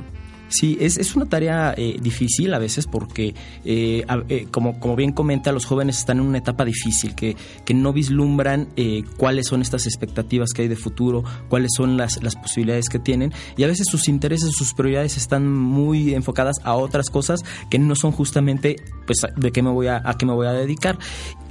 Sí, 0.48 0.78
es, 0.80 0.96
es 0.96 1.16
una 1.16 1.26
tarea 1.26 1.74
eh, 1.76 1.96
difícil 2.00 2.54
a 2.54 2.58
veces 2.58 2.86
porque, 2.86 3.34
eh, 3.64 4.04
eh, 4.28 4.46
como, 4.50 4.78
como 4.78 4.94
bien 4.94 5.12
comenta, 5.12 5.52
los 5.52 5.64
jóvenes 5.64 5.98
están 5.98 6.18
en 6.18 6.26
una 6.26 6.38
etapa 6.38 6.64
difícil, 6.64 7.14
que, 7.14 7.36
que 7.64 7.74
no 7.74 7.92
vislumbran 7.92 8.68
cuáles 9.16 9.48
son 9.48 9.62
estas 9.62 9.86
expectativas 9.86 10.50
que 10.52 10.62
hay 10.62 10.68
de 10.68 10.76
futuro, 10.76 11.24
cuáles 11.48 11.72
son 11.76 11.96
las, 11.96 12.22
las 12.22 12.36
posibilidades 12.36 12.88
que 12.88 12.98
tienen, 12.98 13.32
y 13.56 13.64
a 13.64 13.66
veces 13.66 13.86
sus 13.90 14.08
intereses, 14.08 14.50
sus 14.52 14.74
prioridades 14.74 15.16
están 15.16 15.52
muy 15.52 16.14
enfocadas 16.14 16.56
a 16.62 16.74
otras 16.74 17.10
cosas 17.10 17.40
que 17.70 17.78
no 17.78 17.94
son 17.94 18.12
justamente 18.12 18.76
pues 19.06 19.18
de 19.36 19.52
qué 19.52 19.62
me 19.62 19.70
voy 19.70 19.88
a, 19.88 20.02
a 20.04 20.16
qué 20.16 20.26
me 20.26 20.32
voy 20.32 20.46
a 20.46 20.52
dedicar. 20.52 20.98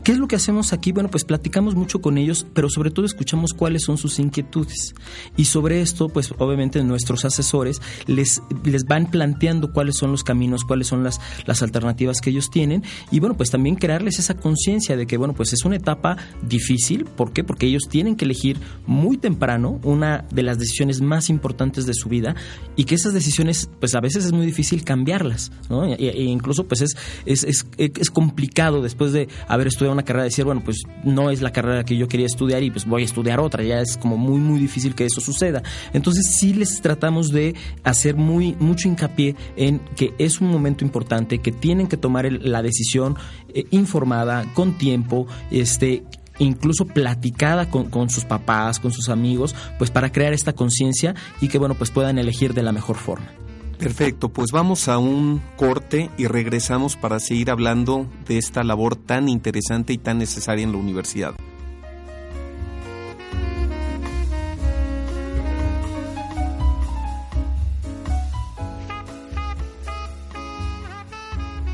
¿Qué 0.05 0.11
es 0.11 0.19
lo 0.19 0.27
que 0.27 0.35
hacemos 0.35 0.71
aquí? 0.71 0.91
Bueno, 0.91 1.09
pues 1.09 1.25
platicamos 1.25 1.73
mucho 1.73 1.99
con 1.99 2.19
ellos, 2.19 2.45
pero 2.53 2.69
sobre 2.69 2.91
todo 2.91 3.07
escuchamos 3.07 3.53
cuáles 3.53 3.85
son 3.85 3.97
sus 3.97 4.19
inquietudes. 4.19 4.93
Y 5.35 5.45
sobre 5.45 5.81
esto, 5.81 6.09
pues 6.09 6.31
obviamente 6.37 6.83
nuestros 6.83 7.25
asesores 7.25 7.81
les, 8.05 8.39
les 8.63 8.83
van 8.83 9.09
planteando 9.09 9.73
cuáles 9.73 9.97
son 9.97 10.11
los 10.11 10.23
caminos, 10.23 10.63
cuáles 10.63 10.85
son 10.85 11.03
las, 11.03 11.19
las 11.47 11.63
alternativas 11.63 12.21
que 12.21 12.29
ellos 12.29 12.51
tienen. 12.51 12.83
Y 13.09 13.19
bueno, 13.19 13.35
pues 13.35 13.49
también 13.49 13.77
crearles 13.77 14.19
esa 14.19 14.35
conciencia 14.35 14.95
de 14.95 15.07
que, 15.07 15.17
bueno, 15.17 15.33
pues 15.33 15.53
es 15.53 15.65
una 15.65 15.77
etapa 15.77 16.17
difícil. 16.47 17.05
¿Por 17.05 17.33
qué? 17.33 17.43
Porque 17.43 17.65
ellos 17.65 17.85
tienen 17.89 18.15
que 18.15 18.25
elegir 18.25 18.59
muy 18.85 19.17
temprano 19.17 19.79
una 19.81 20.23
de 20.31 20.43
las 20.43 20.59
decisiones 20.59 21.01
más 21.01 21.31
importantes 21.31 21.87
de 21.87 21.95
su 21.95 22.09
vida 22.09 22.35
y 22.75 22.83
que 22.83 22.93
esas 22.93 23.15
decisiones, 23.15 23.71
pues 23.79 23.95
a 23.95 24.01
veces 24.01 24.23
es 24.25 24.33
muy 24.33 24.45
difícil 24.45 24.83
cambiarlas, 24.83 25.51
¿no? 25.67 25.83
E, 25.83 26.21
incluso, 26.25 26.67
pues 26.67 26.81
es, 26.81 26.95
es, 27.25 27.43
es, 27.43 27.65
es 27.79 28.11
complicado 28.11 28.83
después 28.83 29.11
de 29.11 29.29
haber 29.47 29.65
estudiado 29.65 29.94
una 29.95 30.03
carrera, 30.03 30.25
decir, 30.25 30.45
bueno, 30.45 30.61
pues 30.63 30.83
no 31.03 31.29
es 31.29 31.41
la 31.41 31.51
carrera 31.51 31.83
que 31.83 31.97
yo 31.97 32.07
quería 32.07 32.25
estudiar 32.25 32.63
y 32.63 32.71
pues 32.71 32.85
voy 32.85 33.01
a 33.01 33.05
estudiar 33.05 33.39
otra, 33.39 33.63
ya 33.63 33.79
es 33.79 33.97
como 33.97 34.17
muy, 34.17 34.39
muy 34.39 34.59
difícil 34.59 34.95
que 34.95 35.05
eso 35.05 35.21
suceda. 35.21 35.63
Entonces 35.93 36.35
sí 36.37 36.53
les 36.53 36.81
tratamos 36.81 37.31
de 37.31 37.55
hacer 37.83 38.15
muy, 38.15 38.55
mucho 38.59 38.87
hincapié 38.87 39.35
en 39.55 39.79
que 39.95 40.13
es 40.17 40.41
un 40.41 40.49
momento 40.49 40.85
importante, 40.85 41.39
que 41.39 41.51
tienen 41.51 41.87
que 41.87 41.97
tomar 41.97 42.31
la 42.31 42.61
decisión 42.61 43.15
eh, 43.53 43.65
informada, 43.71 44.45
con 44.53 44.77
tiempo, 44.77 45.27
este 45.51 46.03
incluso 46.37 46.85
platicada 46.85 47.69
con, 47.69 47.89
con, 47.89 48.09
sus 48.09 48.25
papás, 48.25 48.79
con 48.79 48.91
sus 48.91 49.07
amigos, 49.07 49.55
pues 49.77 49.89
para 49.89 50.11
crear 50.11 50.33
esta 50.33 50.53
conciencia 50.53 51.15
y 51.39 51.47
que 51.47 51.57
bueno, 51.57 51.75
pues 51.75 51.91
puedan 51.91 52.17
elegir 52.17 52.53
de 52.53 52.63
la 52.63 52.73
mejor 52.73 52.97
forma. 52.97 53.44
Perfecto, 53.77 54.29
pues 54.29 54.51
vamos 54.51 54.87
a 54.87 54.97
un 54.97 55.41
corte 55.57 56.09
y 56.17 56.27
regresamos 56.27 56.95
para 56.95 57.19
seguir 57.19 57.51
hablando 57.51 58.07
de 58.25 58.37
esta 58.37 58.63
labor 58.63 58.95
tan 58.95 59.29
interesante 59.29 59.93
y 59.93 59.97
tan 59.97 60.17
necesaria 60.17 60.63
en 60.63 60.71
la 60.71 60.77
universidad. 60.77 61.35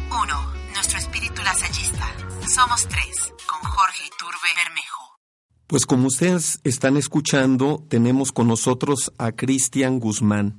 Uno, 0.09 0.53
nuestro 0.73 0.97
espíritu 0.97 1.41
lasallista. 1.43 2.07
Somos 2.53 2.87
tres, 2.87 3.33
con 3.47 3.69
Jorge 3.69 4.05
Iturbe 4.07 4.49
Bermejo. 4.55 5.19
Pues 5.67 5.85
como 5.85 6.07
ustedes 6.07 6.59
están 6.63 6.97
escuchando, 6.97 7.85
tenemos 7.87 8.31
con 8.31 8.47
nosotros 8.47 9.13
a 9.17 9.31
Cristian 9.31 9.99
Guzmán. 9.99 10.57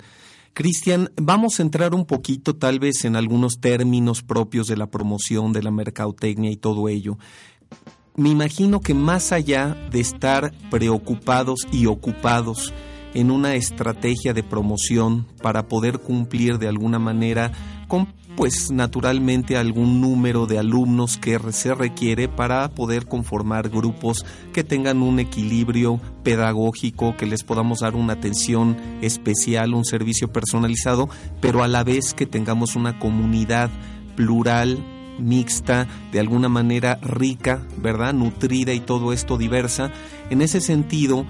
Cristian, 0.54 1.10
vamos 1.16 1.58
a 1.58 1.62
entrar 1.62 1.94
un 1.94 2.04
poquito 2.04 2.54
tal 2.54 2.78
vez 2.78 3.06
en 3.06 3.16
algunos 3.16 3.58
términos 3.58 4.22
propios 4.22 4.66
de 4.66 4.76
la 4.76 4.86
promoción, 4.86 5.54
de 5.54 5.62
la 5.62 5.70
mercadotecnia 5.70 6.50
y 6.50 6.56
todo 6.56 6.88
ello. 6.88 7.16
Me 8.16 8.28
imagino 8.28 8.80
que 8.80 8.92
más 8.92 9.32
allá 9.32 9.74
de 9.90 10.00
estar 10.00 10.52
preocupados 10.70 11.66
y 11.72 11.86
ocupados 11.86 12.74
en 13.14 13.30
una 13.30 13.54
estrategia 13.54 14.34
de 14.34 14.42
promoción 14.42 15.26
para 15.40 15.68
poder 15.68 16.00
cumplir 16.00 16.58
de 16.58 16.68
alguna 16.68 16.98
manera 16.98 17.52
con 17.88 18.12
pues 18.36 18.70
naturalmente 18.70 19.56
algún 19.56 20.00
número 20.00 20.46
de 20.46 20.58
alumnos 20.58 21.18
que 21.18 21.38
se 21.52 21.74
requiere 21.74 22.28
para 22.28 22.68
poder 22.70 23.06
conformar 23.06 23.68
grupos 23.68 24.24
que 24.52 24.64
tengan 24.64 25.02
un 25.02 25.20
equilibrio 25.20 26.00
pedagógico, 26.22 27.16
que 27.16 27.26
les 27.26 27.44
podamos 27.44 27.80
dar 27.80 27.94
una 27.94 28.14
atención 28.14 28.76
especial, 29.02 29.74
un 29.74 29.84
servicio 29.84 30.32
personalizado, 30.32 31.08
pero 31.40 31.62
a 31.62 31.68
la 31.68 31.84
vez 31.84 32.14
que 32.14 32.26
tengamos 32.26 32.74
una 32.74 32.98
comunidad 32.98 33.70
plural, 34.16 34.84
mixta, 35.18 35.86
de 36.10 36.20
alguna 36.20 36.48
manera 36.48 36.98
rica, 37.02 37.62
¿verdad? 37.76 38.14
Nutrida 38.14 38.72
y 38.72 38.80
todo 38.80 39.12
esto 39.12 39.36
diversa. 39.36 39.90
En 40.30 40.42
ese 40.42 40.60
sentido, 40.60 41.26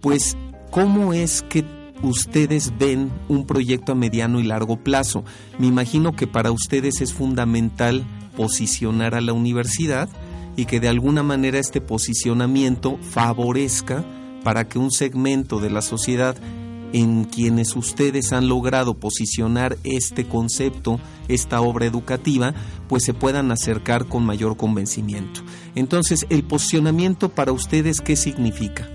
pues, 0.00 0.36
¿cómo 0.70 1.12
es 1.12 1.42
que 1.42 1.77
ustedes 2.02 2.72
ven 2.78 3.10
un 3.28 3.46
proyecto 3.46 3.92
a 3.92 3.94
mediano 3.94 4.40
y 4.40 4.44
largo 4.44 4.76
plazo. 4.76 5.24
Me 5.58 5.66
imagino 5.66 6.14
que 6.14 6.26
para 6.26 6.52
ustedes 6.52 7.00
es 7.00 7.12
fundamental 7.12 8.04
posicionar 8.36 9.14
a 9.14 9.20
la 9.20 9.32
universidad 9.32 10.08
y 10.56 10.66
que 10.66 10.80
de 10.80 10.88
alguna 10.88 11.22
manera 11.22 11.58
este 11.58 11.80
posicionamiento 11.80 12.98
favorezca 12.98 14.04
para 14.42 14.68
que 14.68 14.78
un 14.78 14.90
segmento 14.90 15.60
de 15.60 15.70
la 15.70 15.82
sociedad 15.82 16.36
en 16.92 17.24
quienes 17.24 17.76
ustedes 17.76 18.32
han 18.32 18.48
logrado 18.48 18.94
posicionar 18.94 19.76
este 19.84 20.26
concepto, 20.26 21.00
esta 21.28 21.60
obra 21.60 21.86
educativa, 21.86 22.54
pues 22.88 23.04
se 23.04 23.14
puedan 23.14 23.50
acercar 23.50 24.06
con 24.06 24.24
mayor 24.24 24.56
convencimiento. 24.56 25.42
Entonces, 25.74 26.26
el 26.30 26.44
posicionamiento 26.44 27.28
para 27.28 27.52
ustedes, 27.52 28.00
¿qué 28.00 28.16
significa? 28.16 28.88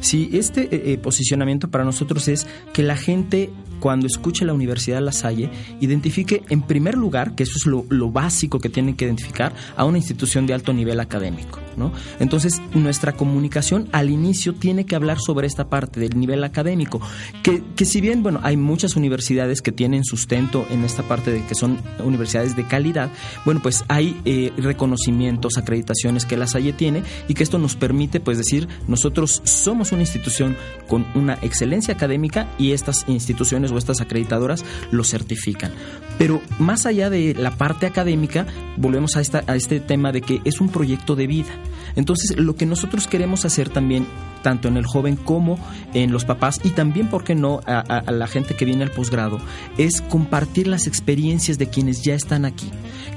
Sí, 0.00 0.30
este 0.32 0.62
eh, 0.62 0.92
eh, 0.92 0.98
posicionamiento 0.98 1.68
para 1.70 1.84
nosotros 1.84 2.28
es 2.28 2.46
que 2.72 2.82
la 2.82 2.96
gente 2.96 3.50
cuando 3.80 4.06
escuche 4.06 4.44
la 4.44 4.52
Universidad 4.52 5.00
La 5.00 5.12
Salle 5.12 5.50
identifique 5.80 6.42
en 6.48 6.62
primer 6.62 6.96
lugar, 6.96 7.34
que 7.34 7.42
eso 7.42 7.54
es 7.56 7.66
lo, 7.66 7.84
lo 7.88 8.10
básico 8.10 8.58
que 8.58 8.68
tienen 8.68 8.94
que 8.94 9.06
identificar, 9.06 9.54
a 9.76 9.84
una 9.84 9.98
institución 9.98 10.46
de 10.46 10.54
alto 10.54 10.72
nivel 10.72 11.00
académico. 11.00 11.58
¿no? 11.76 11.92
Entonces, 12.18 12.60
nuestra 12.74 13.12
comunicación 13.12 13.88
al 13.92 14.10
inicio 14.10 14.54
tiene 14.54 14.86
que 14.86 14.96
hablar 14.96 15.18
sobre 15.18 15.46
esta 15.46 15.68
parte 15.68 16.00
del 16.00 16.18
nivel 16.18 16.44
académico, 16.44 17.00
que, 17.42 17.62
que 17.74 17.84
si 17.84 18.00
bien, 18.00 18.22
bueno, 18.22 18.40
hay 18.42 18.56
muchas 18.56 18.96
universidades 18.96 19.62
que 19.62 19.72
tienen 19.72 20.04
sustento 20.04 20.66
en 20.70 20.84
esta 20.84 21.02
parte 21.02 21.30
de 21.32 21.44
que 21.44 21.54
son 21.54 21.78
universidades 22.04 22.56
de 22.56 22.66
calidad, 22.66 23.10
bueno, 23.44 23.60
pues 23.62 23.84
hay 23.88 24.20
eh, 24.24 24.52
reconocimientos, 24.56 25.56
acreditaciones 25.56 26.26
que 26.26 26.36
La 26.36 26.46
Salle 26.46 26.72
tiene 26.72 27.02
y 27.28 27.34
que 27.34 27.42
esto 27.42 27.58
nos 27.58 27.76
permite, 27.76 28.20
pues 28.20 28.38
decir, 28.38 28.68
nosotros 28.86 29.42
somos 29.44 29.92
una 29.92 30.02
institución 30.02 30.56
con 30.88 31.06
una 31.14 31.38
excelencia 31.42 31.94
académica 31.94 32.48
y 32.58 32.72
estas 32.72 33.04
instituciones 33.08 33.69
o 33.70 33.78
estas 33.78 34.00
acreditadoras 34.00 34.64
lo 34.90 35.04
certifican. 35.04 35.72
Pero 36.18 36.40
más 36.58 36.86
allá 36.86 37.10
de 37.10 37.34
la 37.34 37.56
parte 37.56 37.86
académica, 37.86 38.46
volvemos 38.76 39.16
a, 39.16 39.20
esta, 39.20 39.42
a 39.46 39.56
este 39.56 39.80
tema 39.80 40.12
de 40.12 40.20
que 40.20 40.40
es 40.44 40.60
un 40.60 40.68
proyecto 40.68 41.16
de 41.16 41.26
vida. 41.26 41.50
Entonces, 41.96 42.36
lo 42.36 42.54
que 42.56 42.66
nosotros 42.66 43.06
queremos 43.06 43.44
hacer 43.44 43.68
también 43.68 44.06
tanto 44.42 44.68
en 44.68 44.76
el 44.76 44.86
joven 44.86 45.16
como 45.16 45.58
en 45.92 46.12
los 46.12 46.24
papás 46.24 46.60
y 46.64 46.70
también, 46.70 47.08
¿por 47.08 47.24
qué 47.24 47.34
no?, 47.34 47.60
a, 47.66 47.80
a 47.80 48.12
la 48.12 48.26
gente 48.26 48.54
que 48.54 48.64
viene 48.64 48.84
al 48.84 48.90
posgrado, 48.90 49.38
es 49.76 50.00
compartir 50.00 50.66
las 50.66 50.86
experiencias 50.86 51.58
de 51.58 51.68
quienes 51.68 52.02
ya 52.02 52.14
están 52.14 52.44
aquí 52.44 52.70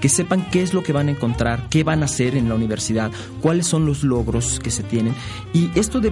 que 0.04 0.10
sepan 0.10 0.46
qué 0.52 0.62
es 0.62 0.74
lo 0.74 0.84
que 0.84 0.92
van 0.92 1.08
a 1.08 1.12
encontrar, 1.12 1.70
qué 1.70 1.86
van 1.86 2.02
a 2.02 2.08
hacer 2.08 2.36
en 2.36 2.50
la 2.50 2.56
universidad, 2.56 3.10
cuáles 3.40 3.68
son 3.68 3.86
los 3.86 4.04
logros 4.04 4.60
que 4.60 4.70
se 4.70 4.84
tienen. 4.84 5.16
Y 5.54 5.70
esto 5.76 6.02
de, 6.02 6.12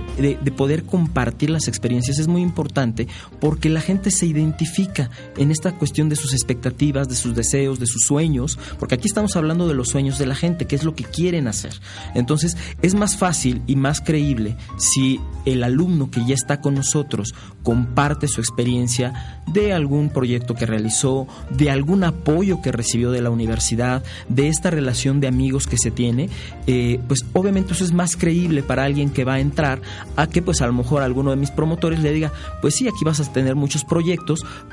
poder 0.55 0.83
compartir 0.83 1.49
las 1.49 1.67
experiencias 1.67 2.17
es 2.17 2.29
muy 2.29 2.41
importante 2.41 3.09
porque 3.41 3.67
la 3.67 3.81
gente 3.81 4.09
se 4.09 4.27
identifica 4.31 5.09
en 5.37 5.51
esta 5.51 5.71
cuestión 5.73 6.09
de 6.09 6.15
sus 6.15 6.33
expectativas, 6.33 7.07
de 7.07 7.15
sus 7.15 7.35
deseos, 7.35 7.79
de 7.79 7.85
sus 7.85 8.03
sueños, 8.03 8.57
porque 8.79 8.95
aquí 8.95 9.07
estamos 9.07 9.35
hablando 9.35 9.67
de 9.67 9.75
los 9.75 9.89
sueños 9.89 10.17
de 10.17 10.25
la 10.25 10.35
gente, 10.35 10.65
qué 10.65 10.75
es 10.75 10.83
lo 10.83 10.95
que 10.95 11.03
quieren 11.03 11.47
hacer. 11.47 11.73
Entonces 12.15 12.57
es 12.81 12.95
más 12.95 13.17
fácil 13.17 13.61
y 13.67 13.75
más 13.75 14.01
creíble 14.01 14.55
si 14.77 15.19
el 15.45 15.63
alumno 15.63 16.11
que 16.11 16.25
ya 16.25 16.33
está 16.33 16.61
con 16.61 16.75
nosotros 16.75 17.33
comparte 17.63 18.27
su 18.27 18.41
experiencia 18.41 19.39
de 19.47 19.73
algún 19.73 20.09
proyecto 20.09 20.55
que 20.55 20.65
realizó, 20.65 21.27
de 21.49 21.69
algún 21.69 22.03
apoyo 22.03 22.61
que 22.61 22.71
recibió 22.71 23.11
de 23.11 23.21
la 23.21 23.29
universidad, 23.29 24.03
de 24.29 24.47
esta 24.47 24.69
relación 24.69 25.19
de 25.19 25.27
amigos 25.27 25.67
que 25.67 25.77
se 25.77 25.91
tiene, 25.91 26.29
eh, 26.67 26.99
pues 27.07 27.25
obviamente 27.33 27.73
eso 27.73 27.83
es 27.83 27.93
más 27.93 28.15
creíble 28.15 28.63
para 28.63 28.83
alguien 28.83 29.09
que 29.09 29.23
va 29.23 29.35
a 29.35 29.39
entrar 29.39 29.81
a 30.15 30.27
que 30.27 30.41
pues 30.41 30.61
a 30.61 30.67
lo 30.67 30.73
mejor 30.73 31.01
alguno 31.01 31.31
de 31.31 31.37
mis 31.37 31.51
promotores 31.51 31.99
le 31.99 32.11
diga, 32.11 32.31
pues 32.61 32.75
sí, 32.75 32.87
aquí 32.87 33.03
vas 33.03 33.19
a 33.19 33.31
tener 33.31 33.55
muchos 33.55 33.83
proyectos, 33.83 34.20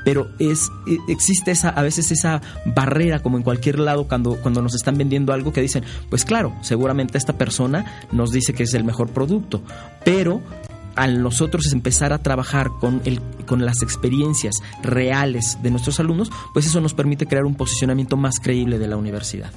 pero 0.05 0.29
es 0.39 0.71
eh, 0.87 0.97
existe 1.07 1.51
esa 1.51 1.69
a 1.69 1.81
veces 1.81 2.11
esa 2.11 2.41
barrera 2.65 3.19
como 3.21 3.37
en 3.37 3.43
cualquier 3.43 3.79
lado 3.79 4.07
cuando 4.07 4.35
cuando 4.41 4.61
nos 4.61 4.75
están 4.75 4.97
vendiendo 4.97 5.33
algo 5.33 5.53
que 5.53 5.61
dicen, 5.61 5.83
pues 6.09 6.25
claro, 6.25 6.55
seguramente 6.61 7.17
esta 7.17 7.33
persona 7.33 7.85
nos 8.11 8.31
dice 8.31 8.53
que 8.53 8.63
es 8.63 8.73
el 8.73 8.83
mejor 8.83 9.09
producto, 9.09 9.61
pero 10.03 10.41
al 10.95 11.23
nosotros 11.23 11.71
empezar 11.71 12.11
a 12.11 12.17
trabajar 12.17 12.67
con, 12.79 13.01
el, 13.05 13.21
con 13.45 13.63
las 13.65 13.81
experiencias 13.81 14.55
reales 14.83 15.57
de 15.63 15.71
nuestros 15.71 15.99
alumnos, 16.01 16.29
pues 16.53 16.65
eso 16.65 16.81
nos 16.81 16.93
permite 16.93 17.25
crear 17.25 17.45
un 17.45 17.55
posicionamiento 17.55 18.17
más 18.17 18.39
creíble 18.41 18.79
de 18.79 18.87
la 18.87 18.97
universidad. 18.97 19.51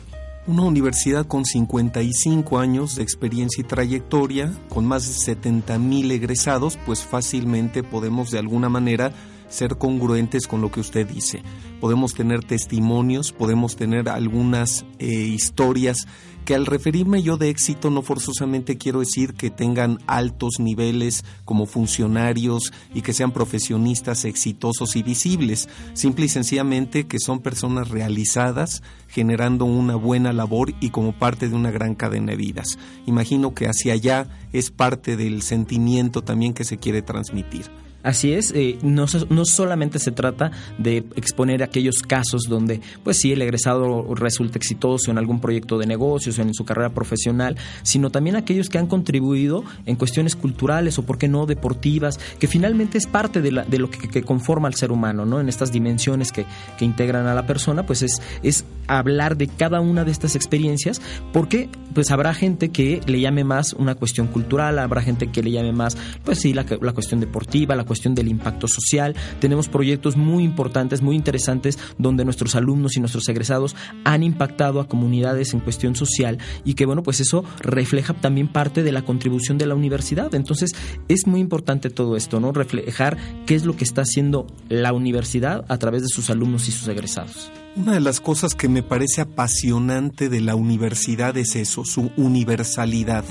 Una 0.47 0.63
universidad 0.63 1.27
con 1.27 1.45
55 1.45 2.59
años 2.59 2.97
de 2.97 3.03
experiencia 3.03 3.61
y 3.61 3.65
trayectoria, 3.65 4.53
con 4.69 4.85
más 4.85 5.07
de 5.07 5.13
70 5.13 5.79
mil 5.79 6.11
egresados, 6.11 6.79
pues 6.85 7.03
fácilmente 7.03 7.83
podemos 7.85 8.31
de 8.31 8.41
alguna 8.41 8.69
manera 8.69 9.13
ser 9.53 9.77
congruentes 9.77 10.47
con 10.47 10.61
lo 10.61 10.73
que 10.73 10.81
usted 10.81 11.07
dice. 11.07 11.43
Podemos 11.81 12.15
tener 12.15 12.43
testimonios, 12.43 13.33
podemos 13.33 13.77
tener 13.77 14.09
algunas 14.09 14.85
eh, 14.99 15.07
historias 15.07 16.07
que 16.45 16.55
al 16.55 16.67
referirme 16.67 17.23
yo 17.23 17.37
de 17.37 17.51
éxito 17.51 17.91
no 17.91 18.03
forzosamente 18.03 18.77
quiero 18.77 19.01
decir 19.01 19.35
que 19.35 19.51
tengan 19.51 19.99
altos 20.07 20.59
niveles 20.59 21.25
como 21.45 21.67
funcionarios 21.67 22.73
y 22.93 23.03
que 23.03 23.13
sean 23.13 23.31
profesionistas 23.31 24.25
exitosos 24.25 24.97
y 24.97 25.03
visibles, 25.03 25.69
simple 25.95 26.25
y 26.27 26.29
sencillamente 26.29 27.07
que 27.07 27.21
son 27.21 27.41
personas 27.41 27.91
realizadas, 27.91 28.83
generando 29.09 29.67
una 29.67 29.95
buena 29.95 30.33
labor 30.33 30.75
y 30.81 30.91
como 30.91 31.13
parte 31.13 31.49
de 31.49 31.55
una 31.55 31.71
gran 31.71 31.95
cadena 31.95 32.33
de 32.33 32.37
vidas. 32.37 32.79
Imagino 33.07 33.55
que 33.55 33.67
hacia 33.67 33.93
allá 33.93 34.27
es 34.53 34.71
parte 34.71 35.17
del 35.17 35.43
sentimiento 35.43 36.23
también 36.23 36.55
que 36.55 36.65
se 36.65 36.79
quiere 36.79 37.03
transmitir. 37.03 37.71
Así 38.03 38.33
es, 38.33 38.53
eh, 38.57 38.79
no, 38.83 39.07
no, 39.31 39.45
solamente 39.45 40.01
se 40.01 40.11
trata 40.11 40.51
de 40.77 41.05
exponer 41.15 41.63
aquellos 41.63 42.03
casos 42.03 42.43
donde, 42.49 42.81
pues 43.05 43.19
sí, 43.19 43.31
el 43.31 43.43
egresado 43.43 44.13
resulta 44.17 44.59
exitoso 44.59 45.13
en 45.13 45.19
algún 45.19 45.41
proyecto 45.41 45.79
de 45.79 45.87
negocios 45.87 46.37
o 46.39 46.43
en 46.43 46.53
su 46.53 46.65
carrera 46.65 46.91
profesional, 46.91 47.57
sino 47.85 48.11
también 48.11 48.35
aquellos 48.35 48.69
que 48.69 48.79
han 48.79 48.89
contribuido 48.89 49.63
en 49.87 49.95
cuestiones 49.95 50.35
culturales 50.35 50.99
o, 50.99 51.05
por 51.05 51.17
qué 51.17 51.29
no, 51.29 51.47
deportivas, 51.47 52.19
que 52.41 52.49
finalmente 52.49 52.99
es 52.99 53.07
parte 53.07 53.41
de, 53.41 53.53
la, 53.53 53.65
de 53.65 53.79
lo 53.79 53.89
que, 53.89 54.23
conforma 54.23 54.67
al 54.67 54.75
ser 54.75 54.91
humano, 54.91 55.25
¿no? 55.25 55.41
En 55.41 55.49
estas 55.49 55.71
dimensiones 55.71 56.33
que, 56.33 56.45
que 56.79 56.85
integran 56.85 57.27
a 57.27 57.35
la 57.35 57.47
persona, 57.47 57.87
pues 57.87 58.03
es, 58.03 58.21
es 58.43 58.65
hablar 58.89 59.37
de 59.37 59.47
cada 59.47 59.81
una 59.81 60.05
de 60.05 60.11
estas 60.11 60.35
experiencias, 60.35 61.01
porque 61.33 61.69
pues 61.95 62.11
habrá 62.11 62.35
gente 62.35 62.71
que 62.71 63.01
le 63.07 63.21
llame 63.21 63.45
más 63.45 63.75
una 63.75 63.95
cuestión 63.95 64.27
cultural, 64.27 64.81
habrá 64.81 65.03
gente 65.03 65.29
que 65.29 65.43
le 65.43 65.53
llame 65.53 65.73
más, 65.73 65.97
pues 66.25 66.41
sí, 66.41 66.53
la, 66.53 66.67
la 66.81 66.93
cuestión 66.93 67.21
deportiva, 67.21 67.77
la 67.77 67.85
cuestión 67.85 67.92
del 68.01 68.29
impacto 68.29 68.69
social. 68.69 69.15
Tenemos 69.41 69.69
proyectos 69.69 70.17
muy 70.17 70.45
importantes, 70.45 71.03
muy 71.03 71.15
interesantes, 71.15 71.79
donde 71.99 72.25
nuestros 72.25 72.55
alumnos 72.55 72.97
y 72.97 73.01
nuestros 73.01 73.29
egresados 73.29 73.77
han 74.05 74.23
impactado 74.23 74.81
a 74.81 74.89
comunidades 74.89 75.55
en 75.55 75.61
cuestión 75.61 75.95
social 75.95 76.39
y 76.65 76.75
que, 76.75 76.87
bueno, 76.87 77.03
pues 77.03 77.21
eso 77.21 77.45
refleja 77.61 78.15
también 78.15 78.49
parte 78.49 78.83
de 78.83 78.93
la 78.93 79.03
contribución 79.03 79.59
de 79.59 79.67
la 79.67 79.75
universidad. 79.75 80.35
Entonces, 80.35 80.73
es 81.09 81.27
muy 81.27 81.41
importante 81.41 81.91
todo 81.91 82.17
esto, 82.17 82.41
¿no? 82.41 82.53
Reflejar 82.53 83.17
qué 83.47 83.55
es 83.55 83.65
lo 83.65 83.77
que 83.77 83.85
está 83.85 84.03
haciendo 84.03 84.47
la 84.69 84.93
universidad 84.93 85.65
a 85.69 85.79
través 85.79 86.03
de 86.03 86.09
sus 86.09 86.31
alumnos 86.31 86.69
y 86.69 86.73
sus 86.73 86.89
egresados. 86.89 87.51
Una 87.75 87.93
de 87.93 88.01
las 88.01 88.21
cosas 88.21 88.55
que 88.55 88.69
me 88.69 88.83
parece 88.83 89.23
apasionante 89.23 90.29
de 90.29 90.41
la 90.41 90.55
universidad 90.55 91.37
es 91.37 91.57
eso, 91.57 91.85
su 91.85 92.11
universalidad. 92.17 93.25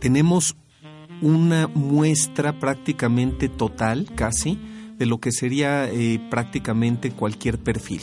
Tenemos 0.00 0.56
una 1.22 1.68
muestra 1.68 2.58
prácticamente 2.58 3.48
total, 3.48 4.08
casi, 4.14 4.58
de 4.98 5.06
lo 5.06 5.18
que 5.18 5.32
sería 5.32 5.88
eh, 5.90 6.20
prácticamente 6.30 7.10
cualquier 7.10 7.58
perfil. 7.58 8.02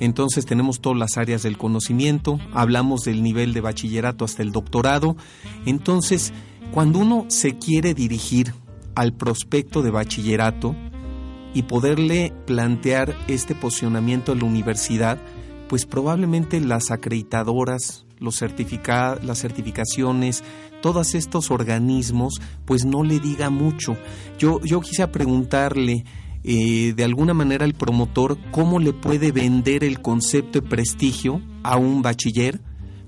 Entonces 0.00 0.46
tenemos 0.46 0.80
todas 0.80 0.98
las 0.98 1.18
áreas 1.18 1.42
del 1.42 1.58
conocimiento, 1.58 2.38
hablamos 2.52 3.02
del 3.02 3.22
nivel 3.22 3.52
de 3.52 3.60
bachillerato 3.60 4.24
hasta 4.24 4.42
el 4.42 4.52
doctorado. 4.52 5.16
Entonces, 5.66 6.32
cuando 6.72 7.00
uno 7.00 7.24
se 7.28 7.58
quiere 7.58 7.94
dirigir 7.94 8.54
al 8.94 9.12
prospecto 9.12 9.82
de 9.82 9.90
bachillerato 9.90 10.76
y 11.54 11.62
poderle 11.62 12.32
plantear 12.46 13.16
este 13.26 13.54
posicionamiento 13.54 14.32
en 14.32 14.40
la 14.40 14.44
universidad, 14.44 15.18
pues 15.68 15.86
probablemente 15.86 16.60
las 16.60 16.90
acreditadoras, 16.90 18.06
los 18.20 18.40
las 18.40 19.38
certificaciones, 19.38 20.44
todos 20.80 21.14
estos 21.14 21.50
organismos, 21.50 22.40
pues 22.64 22.84
no 22.84 23.02
le 23.02 23.20
diga 23.20 23.50
mucho. 23.50 23.96
Yo, 24.38 24.60
yo 24.62 24.80
quise 24.80 25.06
preguntarle 25.08 26.04
eh, 26.44 26.94
de 26.96 27.04
alguna 27.04 27.34
manera 27.34 27.64
al 27.64 27.74
promotor 27.74 28.38
cómo 28.50 28.78
le 28.78 28.92
puede 28.92 29.32
vender 29.32 29.84
el 29.84 30.00
concepto 30.00 30.60
de 30.60 30.68
prestigio 30.68 31.42
a 31.62 31.76
un 31.76 32.02
bachiller, 32.02 32.60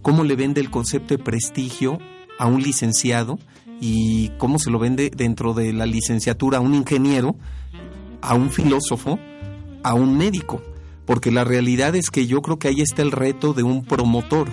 cómo 0.02 0.24
le 0.24 0.36
vende 0.36 0.60
el 0.60 0.70
concepto 0.70 1.16
de 1.16 1.22
prestigio 1.22 1.98
a 2.38 2.46
un 2.46 2.62
licenciado 2.62 3.38
y 3.80 4.30
cómo 4.38 4.58
se 4.58 4.70
lo 4.70 4.78
vende 4.78 5.10
dentro 5.14 5.54
de 5.54 5.72
la 5.72 5.86
licenciatura 5.86 6.58
a 6.58 6.60
un 6.60 6.74
ingeniero, 6.74 7.36
a 8.20 8.34
un 8.34 8.50
filósofo, 8.50 9.18
a 9.82 9.94
un 9.94 10.18
médico. 10.18 10.62
Porque 11.06 11.30
la 11.30 11.44
realidad 11.44 11.96
es 11.96 12.10
que 12.10 12.26
yo 12.26 12.42
creo 12.42 12.58
que 12.58 12.68
ahí 12.68 12.80
está 12.82 13.02
el 13.02 13.10
reto 13.10 13.52
de 13.52 13.62
un 13.62 13.84
promotor, 13.84 14.48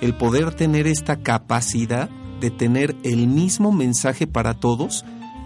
el 0.00 0.14
poder 0.14 0.54
tener 0.54 0.86
esta 0.86 1.22
capacidad 1.22 2.10
de 2.40 2.50
tener 2.50 2.96
el 3.02 3.26
mismo 3.26 3.72
mensaje 3.72 4.26
para 4.26 4.54
todos, 4.54 5.04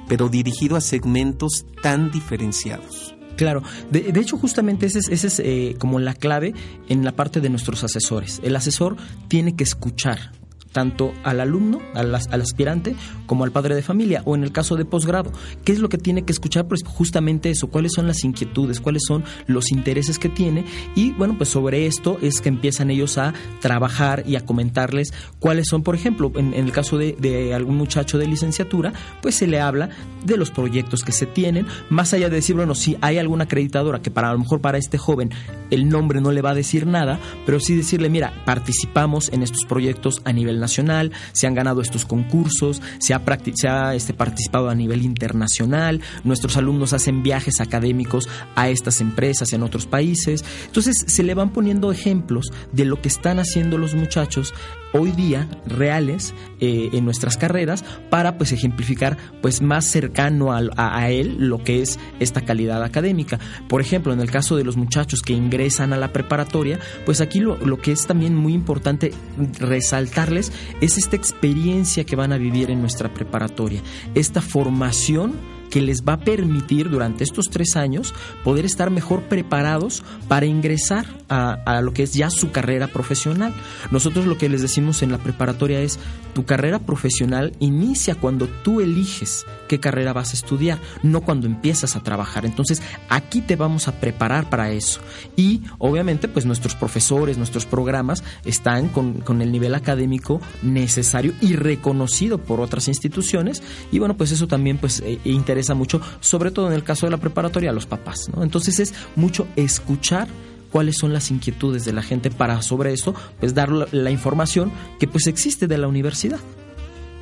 pero 0.09 0.29
dirigido 0.29 0.77
a 0.77 0.81
segmentos 0.81 1.67
tan 1.83 2.11
diferenciados. 2.11 3.15
Claro, 3.37 3.63
de, 3.91 4.13
hecho 4.21 4.39
justamente 4.39 4.87
esa 4.87 4.99
es, 5.01 5.25
es 5.25 5.41
eh, 5.41 5.75
como 5.79 5.99
la 5.99 6.15
clave 6.15 6.55
en 6.89 7.05
la 7.05 7.13
parte 7.13 7.41
de 7.41 7.49
nuestros 7.49 7.83
asesores. 7.83 8.41
El 8.45 8.55
asesor 8.55 8.97
tiene 9.27 9.57
que 9.57 9.65
escuchar, 9.65 10.33
tanto 10.75 11.15
al 11.23 11.41
alumno, 11.41 11.81
al, 11.95 12.15
aspirante, 12.15 12.97
como 13.27 13.45
al 13.45 13.53
padre 13.53 13.77
de 13.77 13.83
familia, 13.83 14.23
o 14.27 14.35
en 14.35 14.43
el 14.43 14.53
caso 14.53 14.77
de 14.77 14.85
posgrado. 14.85 15.33
¿Qué 15.65 15.73
es 15.73 15.79
lo 15.79 15.89
que 15.89 15.99
tiene 15.99 16.25
que 16.25 16.33
escuchar? 16.33 16.67
Pues 16.67 16.83
justamente 16.85 17.49
eso, 17.49 17.69
cuáles 17.69 17.93
son 17.93 18.09
las 18.09 18.25
inquietudes, 18.25 18.81
cuáles 18.81 19.05
son 19.07 19.25
los 19.47 19.71
intereses 19.71 20.19
que 20.19 20.29
tiene, 20.29 20.65
y 20.97 21.13
bueno, 21.13 21.37
pues 21.39 21.49
sobre 21.49 21.87
esto 21.87 22.19
es 22.21 22.41
que 22.41 22.49
empiezan 22.49 22.91
ellos 22.91 23.17
a 23.17 23.33
trabajar 23.61 24.25
y 24.27 24.35
a 24.35 24.45
comentarles 24.45 25.15
cuáles 25.39 25.69
son, 25.69 25.83
por 25.85 25.95
ejemplo, 25.95 26.33
en, 26.35 26.53
el 26.53 26.73
caso 26.73 26.99
de, 26.99 27.17
de, 27.19 27.55
algún 27.55 27.77
muchacho 27.77 28.19
de 28.19 28.27
licenciatura, 28.27 28.93
pues 29.23 29.37
se 29.37 29.47
le 29.47 29.61
habla 29.61 29.91
de 30.25 30.37
los 30.37 30.51
proyectos 30.51 31.05
que 31.05 31.13
se 31.13 31.27
tienen, 31.27 31.67
más 31.89 32.13
allá 32.13 32.29
de 32.29 32.37
decir, 32.37 32.57
bueno, 32.57 32.75
si 32.75 32.97
hay 33.01 33.19
alguna 33.19 33.45
acreditadora 33.45 34.03
que 34.03 34.11
para 34.11 34.31
a 34.31 34.33
lo 34.33 34.41
mejor 34.41 34.61
para 34.61 34.79
este 34.79 34.99
joven 34.99 35.31
el 35.71 35.89
nombre 35.89 36.21
no 36.21 36.33
le 36.33 36.43
va 36.43 36.51
a 36.51 36.55
decir 36.55 36.87
nada, 36.87 37.19
pero 37.47 37.61
sí 37.61 37.77
decirle, 37.77 38.09
mira, 38.09 38.33
participamos 38.45 39.33
en 39.33 39.43
estos 39.43 39.65
proyectos 39.65 40.21
a 40.25 40.33
nivel 40.33 40.61
nacional, 40.61 40.64
se 40.69 41.47
han 41.47 41.55
ganado 41.55 41.81
estos 41.81 42.05
concursos, 42.05 42.81
se 42.99 43.15
ha, 43.15 43.23
se 43.55 43.69
ha 43.69 43.95
este, 43.95 44.15
participado 44.15 44.69
a 44.69 44.75
nivel 44.75 45.03
internacional, 45.03 46.01
nuestros 46.25 46.57
alumnos 46.57 46.93
hacen 46.93 47.23
viajes 47.23 47.61
académicos 47.61 48.29
a 48.55 48.69
estas 48.69 49.01
empresas 49.01 49.53
en 49.53 49.63
otros 49.63 49.87
países. 49.87 50.45
Entonces 50.67 51.05
se 51.07 51.23
le 51.23 51.35
van 51.35 51.51
poniendo 51.51 51.93
ejemplos 51.93 52.47
de 52.73 52.85
lo 52.85 53.01
que 53.01 53.09
están 53.09 53.39
haciendo 53.39 53.79
los 53.79 53.95
muchachos 53.95 54.55
hoy 54.97 55.11
día 55.11 55.49
reales 55.67 56.35
eh, 56.61 56.91
en 56.93 57.05
nuestras 57.05 57.37
carreras 57.37 57.85
para 58.11 58.39
pues 58.39 58.53
ejemplificar 58.53 59.19
pues 59.43 59.61
más 59.61 59.85
cercano 59.85 60.53
a, 60.53 61.11
él 61.11 61.37
lo 61.39 61.63
que 61.63 61.83
es 61.83 61.99
esta 62.21 62.43
calidad 62.43 62.83
académica. 62.83 63.41
Por 63.69 63.81
ejemplo, 63.81 64.13
en 64.13 64.21
el 64.21 64.31
caso 64.31 64.57
de 64.57 64.65
los 64.65 64.77
muchachos 64.77 65.21
que 65.21 65.33
ingresan 65.33 65.93
a 65.93 65.97
la 65.97 66.13
preparatoria, 66.13 66.79
pues 67.05 67.21
aquí 67.21 67.41
lo, 67.41 67.57
lo 67.57 67.79
que 67.79 67.93
es 67.93 68.07
también 68.07 68.37
muy 68.37 68.55
importante 68.55 69.13
resaltarles 69.59 70.53
es 70.81 70.97
esta 70.97 71.17
experiencia 71.17 72.05
que 72.05 72.17
van 72.17 72.33
a 72.33 72.39
vivir 72.39 72.71
en 72.71 72.81
nuestra 72.81 73.13
preparatoria, 73.13 73.83
esta 74.15 74.41
formación 74.41 75.54
que 75.75 75.83
les 75.83 76.05
va 76.05 76.13
a 76.13 76.21
permitir 76.21 76.89
durante 76.89 77.25
estos 77.25 77.47
tres 77.51 77.75
años 77.75 78.15
poder 78.45 78.65
estar 78.65 78.91
mejor 78.91 79.25
preparados 79.25 80.05
para 80.29 80.47
ingresar 80.47 81.05
a, 81.29 81.81
lo 81.83 81.93
que 81.93 82.05
es 82.05 82.13
ya 82.13 82.31
su 82.31 82.53
carrera 82.53 82.87
profesional. 82.87 83.53
Nosotros 83.91 84.27
lo 84.27 84.39
que 84.39 84.49
les 84.49 84.63
decimos 84.63 85.03
en 85.03 85.11
la 85.11 85.19
preparatoria 85.19 85.81
es, 85.81 85.99
tu 86.33 86.45
carrera 86.45 86.79
profesional 86.79 87.53
inicia 87.59 88.15
cuando 88.15 88.47
tú 88.47 88.81
eliges 88.81 89.47
qué 89.69 89.81
carrera 89.81 90.13
vas 90.13 90.31
a 90.31 90.37
estudiar, 90.37 90.79
no 91.03 91.23
cuando 91.23 91.47
empiezas 91.47 91.97
a 91.97 92.03
trabajar. 92.03 92.45
Entonces, 92.45 92.81
aquí 93.09 93.41
te 93.41 93.57
vamos 93.57 93.89
a 93.89 93.99
preparar 94.01 94.51
para 94.51 94.71
eso. 94.71 95.01
Y 95.37 95.63
obviamente, 95.79 96.29
pues 96.29 96.47
nuestros 96.47 96.75
profesores, 96.75 97.39
nuestros 97.39 97.67
programas 97.67 98.23
están 98.45 98.89
con, 98.89 99.25
el 99.43 99.51
nivel 99.51 99.75
académico 99.75 100.41
necesario 100.63 101.33
y 101.41 101.57
reconocido 101.57 102.39
por 102.39 102.61
otras 102.61 102.87
instituciones. 102.89 103.63
Y 103.91 103.99
bueno, 103.99 104.17
pues 104.17 104.31
eso 104.31 104.47
también 104.47 104.79
pues 104.79 105.01
eh, 105.01 105.19
interesa 105.25 105.64
mucho, 105.73 106.03
sobre 106.21 106.51
todo 106.51 106.67
en 106.67 106.75
el 106.75 106.85
caso 106.85 107.07
de 107.07 107.11
la 107.11 107.17
preparatoria, 107.17 107.71
a 107.71 107.73
los 107.73 107.87
papás. 107.87 108.29
¿no? 108.35 108.43
Entonces 108.43 108.79
es 108.81 108.93
mucho 109.17 109.47
escuchar 109.57 110.29
cuáles 110.75 110.97
son 110.99 111.13
las 111.13 111.31
inquietudes 111.31 111.85
de 111.85 111.93
la 111.93 112.03
gente 112.03 112.31
para 112.31 112.61
sobre 112.61 112.93
eso, 112.93 113.15
pues 113.39 113.55
dar 113.55 113.71
la, 113.71 114.11
información 114.11 114.73
que 114.99 115.07
pues 115.07 115.29
existe 115.29 115.69
de 115.69 115.79
la 115.79 115.87
universidad. 115.87 116.41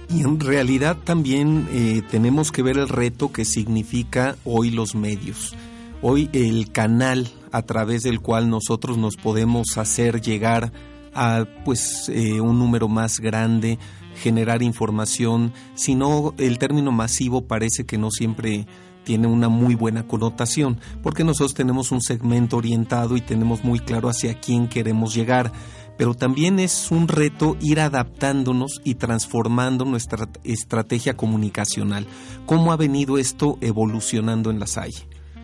Y 0.08 0.22
en 0.22 0.40
realidad 0.40 0.96
también 1.04 1.68
eh, 1.70 2.02
tenemos 2.10 2.50
que 2.50 2.62
ver 2.62 2.78
el 2.78 2.88
reto 2.88 3.30
que 3.30 3.44
significa 3.44 4.36
hoy 4.44 4.70
los 4.70 4.94
medios. 4.94 5.54
Hoy 6.00 6.30
el 6.32 6.72
canal 6.72 7.28
a 7.52 7.60
través 7.60 8.02
del 8.02 8.20
cual 8.20 8.48
nosotros 8.48 8.96
nos 8.96 9.16
podemos 9.16 9.76
hacer 9.76 10.22
llegar 10.22 10.72
a 11.14 11.44
pues 11.66 12.08
eh, 12.08 12.40
un 12.40 12.58
número 12.58 12.88
más 12.88 13.20
grande 13.20 13.78
generar 14.22 14.62
información, 14.62 15.52
sino 15.74 16.32
el 16.38 16.58
término 16.58 16.92
masivo 16.92 17.42
parece 17.42 17.84
que 17.84 17.98
no 17.98 18.12
siempre 18.12 18.66
tiene 19.02 19.26
una 19.26 19.48
muy 19.48 19.74
buena 19.74 20.06
connotación, 20.06 20.78
porque 21.02 21.24
nosotros 21.24 21.54
tenemos 21.54 21.90
un 21.90 22.00
segmento 22.00 22.56
orientado 22.56 23.16
y 23.16 23.20
tenemos 23.20 23.64
muy 23.64 23.80
claro 23.80 24.08
hacia 24.08 24.38
quién 24.38 24.68
queremos 24.68 25.12
llegar, 25.12 25.52
pero 25.98 26.14
también 26.14 26.60
es 26.60 26.90
un 26.92 27.08
reto 27.08 27.56
ir 27.60 27.80
adaptándonos 27.80 28.80
y 28.84 28.94
transformando 28.94 29.84
nuestra 29.84 30.28
estrategia 30.44 31.16
comunicacional. 31.16 32.06
¿Cómo 32.46 32.72
ha 32.72 32.76
venido 32.76 33.18
esto 33.18 33.58
evolucionando 33.60 34.50
en 34.50 34.60
la 34.60 34.68
SAI? 34.68 34.92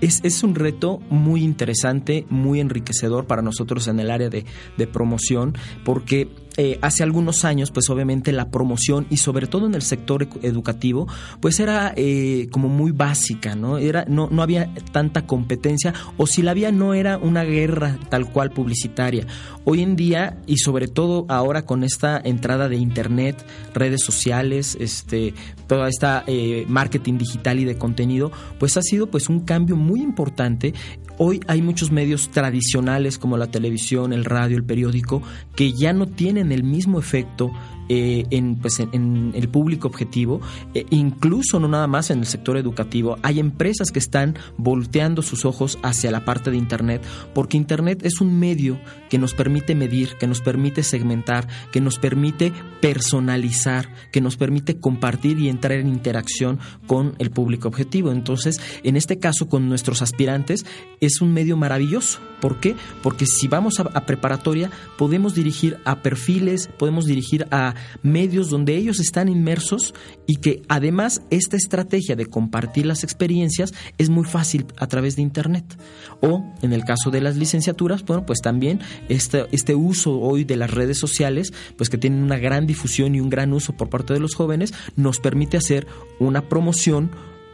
Es, 0.00 0.20
es, 0.22 0.44
un 0.44 0.54
reto 0.54 1.00
muy 1.10 1.42
interesante, 1.42 2.24
muy 2.30 2.60
enriquecedor 2.60 3.26
para 3.26 3.42
nosotros 3.42 3.88
en 3.88 3.98
el 3.98 4.12
área 4.12 4.28
de, 4.28 4.44
de 4.76 4.86
promoción, 4.86 5.58
porque 5.84 6.28
eh, 6.58 6.78
hace 6.82 7.04
algunos 7.04 7.44
años, 7.44 7.70
pues 7.70 7.88
obviamente 7.88 8.32
la 8.32 8.50
promoción 8.50 9.06
y 9.10 9.18
sobre 9.18 9.46
todo 9.46 9.66
en 9.68 9.74
el 9.74 9.82
sector 9.82 10.28
educativo, 10.42 11.06
pues 11.40 11.60
era 11.60 11.92
eh, 11.96 12.48
como 12.50 12.68
muy 12.68 12.90
básica, 12.90 13.54
¿no? 13.54 13.78
Era, 13.78 14.04
no, 14.08 14.28
no 14.30 14.42
había 14.42 14.74
tanta 14.92 15.24
competencia 15.24 15.94
o 16.16 16.26
si 16.26 16.42
la 16.42 16.50
había 16.50 16.72
no 16.72 16.94
era 16.94 17.16
una 17.16 17.44
guerra 17.44 17.96
tal 18.08 18.32
cual 18.32 18.50
publicitaria. 18.50 19.24
Hoy 19.64 19.82
en 19.82 19.94
día 19.94 20.38
y 20.46 20.58
sobre 20.58 20.88
todo 20.88 21.26
ahora 21.28 21.64
con 21.64 21.84
esta 21.84 22.20
entrada 22.22 22.68
de 22.68 22.76
internet, 22.76 23.36
redes 23.72 24.02
sociales, 24.02 24.76
este, 24.80 25.34
toda 25.68 25.88
esta 25.88 26.24
eh, 26.26 26.64
marketing 26.68 27.18
digital 27.18 27.60
y 27.60 27.66
de 27.66 27.78
contenido, 27.78 28.32
pues 28.58 28.76
ha 28.76 28.82
sido 28.82 29.06
pues 29.06 29.28
un 29.28 29.40
cambio 29.40 29.76
muy 29.76 30.00
importante 30.00 30.74
Hoy 31.20 31.40
hay 31.48 31.62
muchos 31.62 31.90
medios 31.90 32.30
tradicionales 32.30 33.18
como 33.18 33.36
la 33.36 33.50
televisión, 33.50 34.12
el 34.12 34.24
radio, 34.24 34.56
el 34.56 34.62
periódico, 34.62 35.20
que 35.56 35.72
ya 35.72 35.92
no 35.92 36.06
tienen 36.06 36.52
el 36.52 36.62
mismo 36.62 37.00
efecto 37.00 37.50
eh, 37.88 38.26
en, 38.30 38.56
pues, 38.56 38.80
en, 38.80 39.32
el 39.34 39.48
público 39.48 39.88
objetivo, 39.88 40.40
eh, 40.74 40.84
incluso 40.90 41.58
no 41.58 41.68
nada 41.68 41.86
más 41.86 42.10
en 42.10 42.20
el 42.20 42.26
sector 42.26 42.56
educativo. 42.56 43.16
Hay 43.22 43.40
empresas 43.40 43.90
que 43.90 43.98
están 43.98 44.36
volteando 44.56 45.22
sus 45.22 45.44
ojos 45.44 45.78
hacia 45.82 46.10
la 46.10 46.24
parte 46.24 46.50
de 46.50 46.56
Internet, 46.56 47.02
porque 47.34 47.56
Internet 47.56 48.00
es 48.04 48.20
un 48.20 48.38
medio 48.38 48.78
que 49.08 49.18
nos 49.18 49.34
permite 49.34 49.74
medir, 49.74 50.16
que 50.18 50.26
nos 50.26 50.40
permite 50.40 50.82
segmentar, 50.82 51.48
que 51.72 51.80
nos 51.80 51.98
permite 51.98 52.52
personalizar, 52.80 53.88
que 54.12 54.20
nos 54.20 54.36
permite 54.36 54.78
compartir 54.78 55.38
y 55.38 55.48
entrar 55.48 55.78
en 55.78 55.88
interacción 55.88 56.58
con 56.86 57.14
el 57.18 57.30
público 57.30 57.68
objetivo. 57.68 58.12
Entonces, 58.12 58.60
en 58.82 58.96
este 58.96 59.18
caso, 59.18 59.48
con 59.48 59.68
nuestros 59.68 60.02
aspirantes, 60.02 60.66
es 61.00 61.20
un 61.20 61.32
medio 61.32 61.56
maravilloso. 61.56 62.20
¿Por 62.40 62.60
qué? 62.60 62.76
Porque 63.02 63.26
si 63.26 63.48
vamos 63.48 63.80
a 63.80 64.06
preparatoria, 64.06 64.70
podemos 64.96 65.34
dirigir 65.34 65.78
a 65.84 66.02
perfiles, 66.02 66.68
podemos 66.78 67.04
dirigir 67.04 67.46
a 67.50 67.74
medios 68.02 68.50
donde 68.50 68.76
ellos 68.76 69.00
están 69.00 69.28
inmersos 69.28 69.94
y 70.26 70.36
que 70.36 70.62
además 70.68 71.22
esta 71.30 71.56
estrategia 71.56 72.16
de 72.16 72.26
compartir 72.26 72.86
las 72.86 73.04
experiencias 73.04 73.72
es 73.98 74.10
muy 74.10 74.24
fácil 74.24 74.66
a 74.76 74.86
través 74.86 75.16
de 75.16 75.22
Internet. 75.22 75.64
O 76.20 76.44
en 76.62 76.72
el 76.72 76.84
caso 76.84 77.10
de 77.10 77.20
las 77.20 77.36
licenciaturas, 77.36 78.04
bueno, 78.04 78.26
pues 78.26 78.40
también 78.40 78.80
este, 79.08 79.46
este 79.52 79.74
uso 79.74 80.18
hoy 80.20 80.44
de 80.44 80.56
las 80.56 80.70
redes 80.70 80.98
sociales, 80.98 81.52
pues 81.76 81.90
que 81.90 81.98
tienen 81.98 82.22
una 82.22 82.38
gran 82.38 82.66
difusión 82.66 83.14
y 83.14 83.20
un 83.20 83.30
gran 83.30 83.52
uso 83.52 83.76
por 83.76 83.88
parte 83.88 84.14
de 84.14 84.20
los 84.20 84.34
jóvenes, 84.34 84.74
nos 84.96 85.20
permite 85.20 85.56
hacer 85.56 85.86
una 86.18 86.48
promoción 86.48 87.10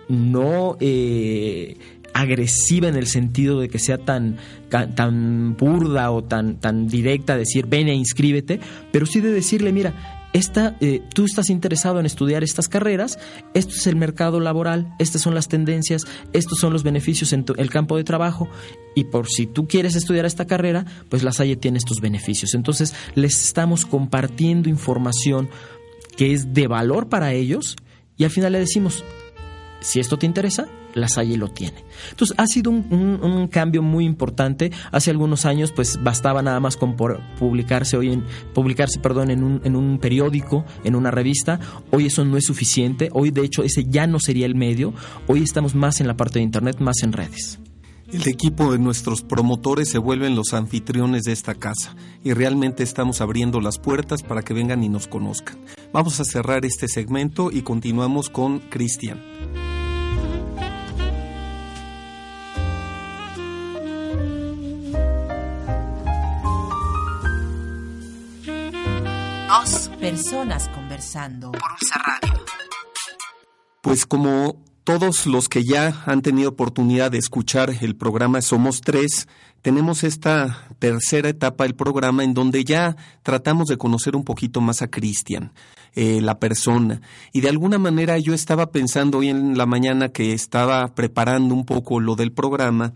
no 0.08 0.76
eh, 0.80 1.76
agresiva 2.14 2.88
en 2.88 2.96
el 2.96 3.06
sentido 3.06 3.60
de 3.60 3.68
que 3.68 3.78
sea 3.78 3.98
tan, 3.98 4.38
tan 4.70 5.56
burda 5.56 6.10
o 6.12 6.24
tan, 6.24 6.56
tan 6.60 6.88
directa, 6.88 7.36
decir 7.36 7.66
ven 7.66 7.88
e 7.88 7.94
inscríbete, 7.94 8.60
pero 8.92 9.04
sí 9.04 9.20
de 9.20 9.32
decirle, 9.32 9.72
mira, 9.72 10.22
esta, 10.32 10.76
eh, 10.80 11.00
tú 11.14 11.24
estás 11.24 11.48
interesado 11.48 12.00
en 12.00 12.06
estudiar 12.06 12.42
estas 12.42 12.68
carreras, 12.68 13.18
esto 13.54 13.74
es 13.74 13.86
el 13.86 13.94
mercado 13.94 14.40
laboral, 14.40 14.92
estas 14.98 15.22
son 15.22 15.34
las 15.34 15.48
tendencias, 15.48 16.06
estos 16.32 16.58
son 16.58 16.72
los 16.72 16.82
beneficios 16.82 17.32
en 17.32 17.44
el 17.56 17.70
campo 17.70 17.96
de 17.96 18.04
trabajo 18.04 18.48
y 18.96 19.04
por 19.04 19.28
si 19.28 19.46
tú 19.46 19.68
quieres 19.68 19.94
estudiar 19.94 20.24
esta 20.24 20.46
carrera, 20.46 20.86
pues 21.08 21.22
la 21.22 21.32
Salle 21.32 21.54
tiene 21.54 21.78
estos 21.78 22.00
beneficios. 22.00 22.54
Entonces 22.54 22.94
les 23.14 23.44
estamos 23.44 23.86
compartiendo 23.86 24.68
información 24.68 25.48
que 26.16 26.32
es 26.32 26.52
de 26.52 26.66
valor 26.66 27.08
para 27.08 27.32
ellos 27.32 27.76
y 28.16 28.24
al 28.24 28.30
final 28.30 28.52
le 28.52 28.60
decimos, 28.60 29.04
si 29.80 30.00
esto 30.00 30.18
te 30.18 30.26
interesa, 30.26 30.66
la 30.94 31.08
Salle 31.08 31.36
lo 31.36 31.48
tiene. 31.48 31.84
Entonces 32.10 32.34
ha 32.38 32.46
sido 32.46 32.70
un, 32.70 33.48
cambio 33.50 33.82
muy 33.82 34.04
importante. 34.04 34.72
Hace 34.90 35.10
algunos 35.10 35.44
años 35.44 35.72
pues 35.72 36.02
bastaba 36.02 36.42
nada 36.42 36.60
más 36.60 36.76
con 36.76 36.96
publicarse 36.96 37.96
hoy 37.96 38.12
en 38.12 38.24
publicarse 38.54 38.98
perdón 38.98 39.30
en 39.30 39.44
un, 39.44 39.60
en 39.64 39.76
un 39.76 39.98
periódico, 39.98 40.64
en 40.84 40.94
una 40.94 41.10
revista. 41.10 41.60
Hoy 41.90 42.06
eso 42.06 42.24
no 42.24 42.36
es 42.36 42.44
suficiente. 42.44 43.10
Hoy 43.12 43.30
de 43.30 43.42
hecho 43.42 43.62
ese 43.62 43.84
ya 43.84 44.06
no 44.06 44.20
sería 44.20 44.46
el 44.46 44.54
medio. 44.54 44.94
Hoy 45.26 45.42
estamos 45.42 45.74
más 45.74 46.00
en 46.00 46.06
la 46.06 46.16
parte 46.16 46.38
de 46.38 46.44
internet, 46.44 46.78
más 46.80 47.02
en 47.02 47.12
redes. 47.12 47.58
El 48.12 48.28
equipo 48.28 48.70
de 48.70 48.78
nuestros 48.78 49.22
promotores 49.22 49.90
se 49.90 49.98
vuelven 49.98 50.36
los 50.36 50.52
anfitriones 50.54 51.24
de 51.24 51.32
esta 51.32 51.54
casa 51.54 51.96
y 52.22 52.32
realmente 52.32 52.84
estamos 52.84 53.20
abriendo 53.20 53.60
las 53.60 53.78
puertas 53.78 54.22
para 54.22 54.42
que 54.42 54.54
vengan 54.54 54.84
y 54.84 54.88
nos 54.88 55.08
conozcan. 55.08 55.58
Vamos 55.92 56.20
a 56.20 56.24
cerrar 56.24 56.64
este 56.64 56.86
segmento 56.86 57.50
y 57.50 57.62
continuamos 57.62 58.30
con 58.30 58.60
Cristian. 58.60 59.20
Personas 70.00 70.68
conversando 70.70 71.52
por 71.52 71.62
Ulsa 71.62 71.94
Radio. 72.04 72.44
Pues 73.82 74.04
como 74.04 74.56
todos 74.82 75.26
los 75.26 75.48
que 75.48 75.62
ya 75.62 76.02
han 76.06 76.22
tenido 76.22 76.50
oportunidad 76.50 77.12
de 77.12 77.18
escuchar 77.18 77.72
el 77.80 77.94
programa 77.94 78.42
Somos 78.42 78.80
Tres, 78.80 79.28
tenemos 79.62 80.02
esta 80.02 80.66
tercera 80.80 81.28
etapa 81.28 81.64
del 81.64 81.76
programa 81.76 82.24
en 82.24 82.34
donde 82.34 82.64
ya 82.64 82.96
tratamos 83.22 83.68
de 83.68 83.76
conocer 83.76 84.16
un 84.16 84.24
poquito 84.24 84.60
más 84.60 84.82
a 84.82 84.88
Cristian, 84.88 85.52
eh, 85.94 86.20
la 86.20 86.40
persona. 86.40 87.00
Y 87.32 87.40
de 87.40 87.48
alguna 87.48 87.78
manera 87.78 88.18
yo 88.18 88.34
estaba 88.34 88.72
pensando 88.72 89.18
hoy 89.18 89.28
en 89.28 89.56
la 89.56 89.66
mañana 89.66 90.08
que 90.08 90.32
estaba 90.32 90.96
preparando 90.96 91.54
un 91.54 91.64
poco 91.64 92.00
lo 92.00 92.16
del 92.16 92.32
programa 92.32 92.92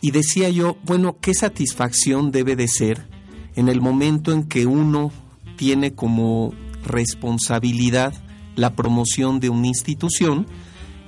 y 0.00 0.12
decía 0.12 0.48
yo, 0.48 0.78
bueno, 0.82 1.18
¿qué 1.20 1.34
satisfacción 1.34 2.30
debe 2.30 2.56
de 2.56 2.68
ser 2.68 3.06
en 3.54 3.68
el 3.68 3.82
momento 3.82 4.32
en 4.32 4.44
que 4.44 4.64
uno 4.64 5.12
tiene 5.60 5.92
como 5.92 6.54
responsabilidad 6.86 8.14
la 8.56 8.74
promoción 8.74 9.40
de 9.40 9.50
una 9.50 9.66
institución 9.66 10.46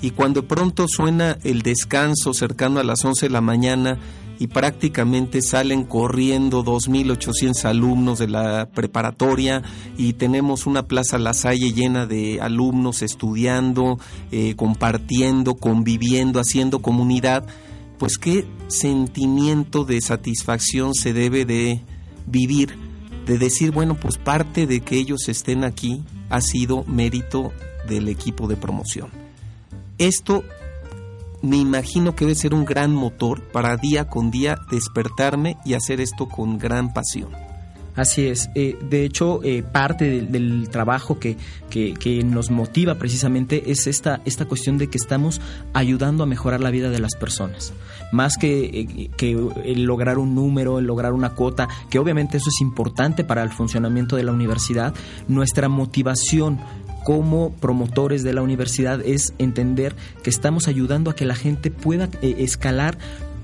y 0.02 0.10
cuando 0.10 0.46
pronto 0.46 0.84
suena 0.88 1.38
el 1.42 1.62
descanso 1.62 2.34
cercano 2.34 2.78
a 2.78 2.84
las 2.84 3.02
11 3.02 3.24
de 3.26 3.30
la 3.30 3.40
mañana 3.40 3.98
y 4.38 4.48
prácticamente 4.48 5.40
salen 5.40 5.84
corriendo 5.84 6.62
2.800 6.62 7.64
alumnos 7.64 8.18
de 8.18 8.28
la 8.28 8.68
preparatoria 8.68 9.62
y 9.96 10.12
tenemos 10.12 10.66
una 10.66 10.82
plaza 10.82 11.16
La 11.16 11.32
Salle 11.32 11.72
llena 11.72 12.04
de 12.04 12.42
alumnos 12.42 13.00
estudiando, 13.00 13.98
eh, 14.32 14.54
compartiendo, 14.54 15.54
conviviendo, 15.54 16.40
haciendo 16.40 16.80
comunidad, 16.82 17.46
pues 17.98 18.18
qué 18.18 18.44
sentimiento 18.66 19.84
de 19.86 20.02
satisfacción 20.02 20.92
se 20.92 21.14
debe 21.14 21.46
de 21.46 21.80
vivir, 22.26 22.76
de 23.26 23.38
decir, 23.38 23.70
bueno, 23.70 23.94
pues 23.94 24.18
parte 24.18 24.66
de 24.66 24.80
que 24.80 24.96
ellos 24.96 25.28
estén 25.28 25.64
aquí 25.64 26.02
ha 26.30 26.40
sido 26.40 26.84
mérito 26.84 27.52
del 27.88 28.08
equipo 28.08 28.48
de 28.48 28.56
promoción. 28.56 29.10
Esto 29.98 30.44
me 31.42 31.56
imagino 31.56 32.14
que 32.14 32.24
debe 32.24 32.36
ser 32.36 32.54
un 32.54 32.64
gran 32.64 32.94
motor 32.94 33.42
para 33.42 33.76
día 33.76 34.08
con 34.08 34.30
día 34.30 34.56
despertarme 34.70 35.56
y 35.64 35.74
hacer 35.74 36.00
esto 36.00 36.28
con 36.28 36.58
gran 36.58 36.92
pasión. 36.92 37.30
Así 37.94 38.26
es. 38.26 38.48
Eh, 38.54 38.78
de 38.88 39.04
hecho, 39.04 39.40
eh, 39.44 39.62
parte 39.62 40.22
del, 40.22 40.68
trabajo 40.70 41.18
que, 41.18 41.36
que, 41.68 42.24
nos 42.24 42.50
motiva 42.50 42.94
precisamente 42.94 43.70
es 43.70 43.86
esta, 43.86 44.22
esta 44.24 44.46
cuestión 44.46 44.78
de 44.78 44.88
que 44.88 44.96
estamos 44.96 45.40
ayudando 45.74 46.22
a 46.22 46.26
mejorar 46.26 46.60
la 46.60 46.70
vida 46.70 46.88
de 46.88 47.00
las 47.00 47.16
personas. 47.16 47.74
Más 48.10 48.38
que, 48.38 48.64
eh, 48.64 49.10
que 49.16 49.32
el 49.64 49.84
lograr 49.84 50.18
un 50.18 50.34
número, 50.34 50.78
el 50.78 50.86
lograr 50.86 51.12
una 51.12 51.30
cuota, 51.30 51.68
que 51.90 51.98
obviamente 51.98 52.38
eso 52.38 52.48
es 52.48 52.60
importante 52.62 53.24
para 53.24 53.42
el 53.42 53.50
funcionamiento 53.50 54.16
de 54.16 54.24
la 54.24 54.32
universidad, 54.32 54.94
nuestra 55.28 55.68
motivación 55.68 56.60
como 57.04 57.52
promotores 57.52 58.22
de 58.22 58.32
la 58.32 58.42
universidad 58.42 59.00
es 59.04 59.34
entender 59.38 59.94
que 60.22 60.30
estamos 60.30 60.68
ayudando 60.68 61.10
a 61.10 61.16
que 61.16 61.26
la 61.26 61.34
gente 61.34 61.70
pueda 61.70 62.08
eh, 62.22 62.36
escalar 62.38 62.96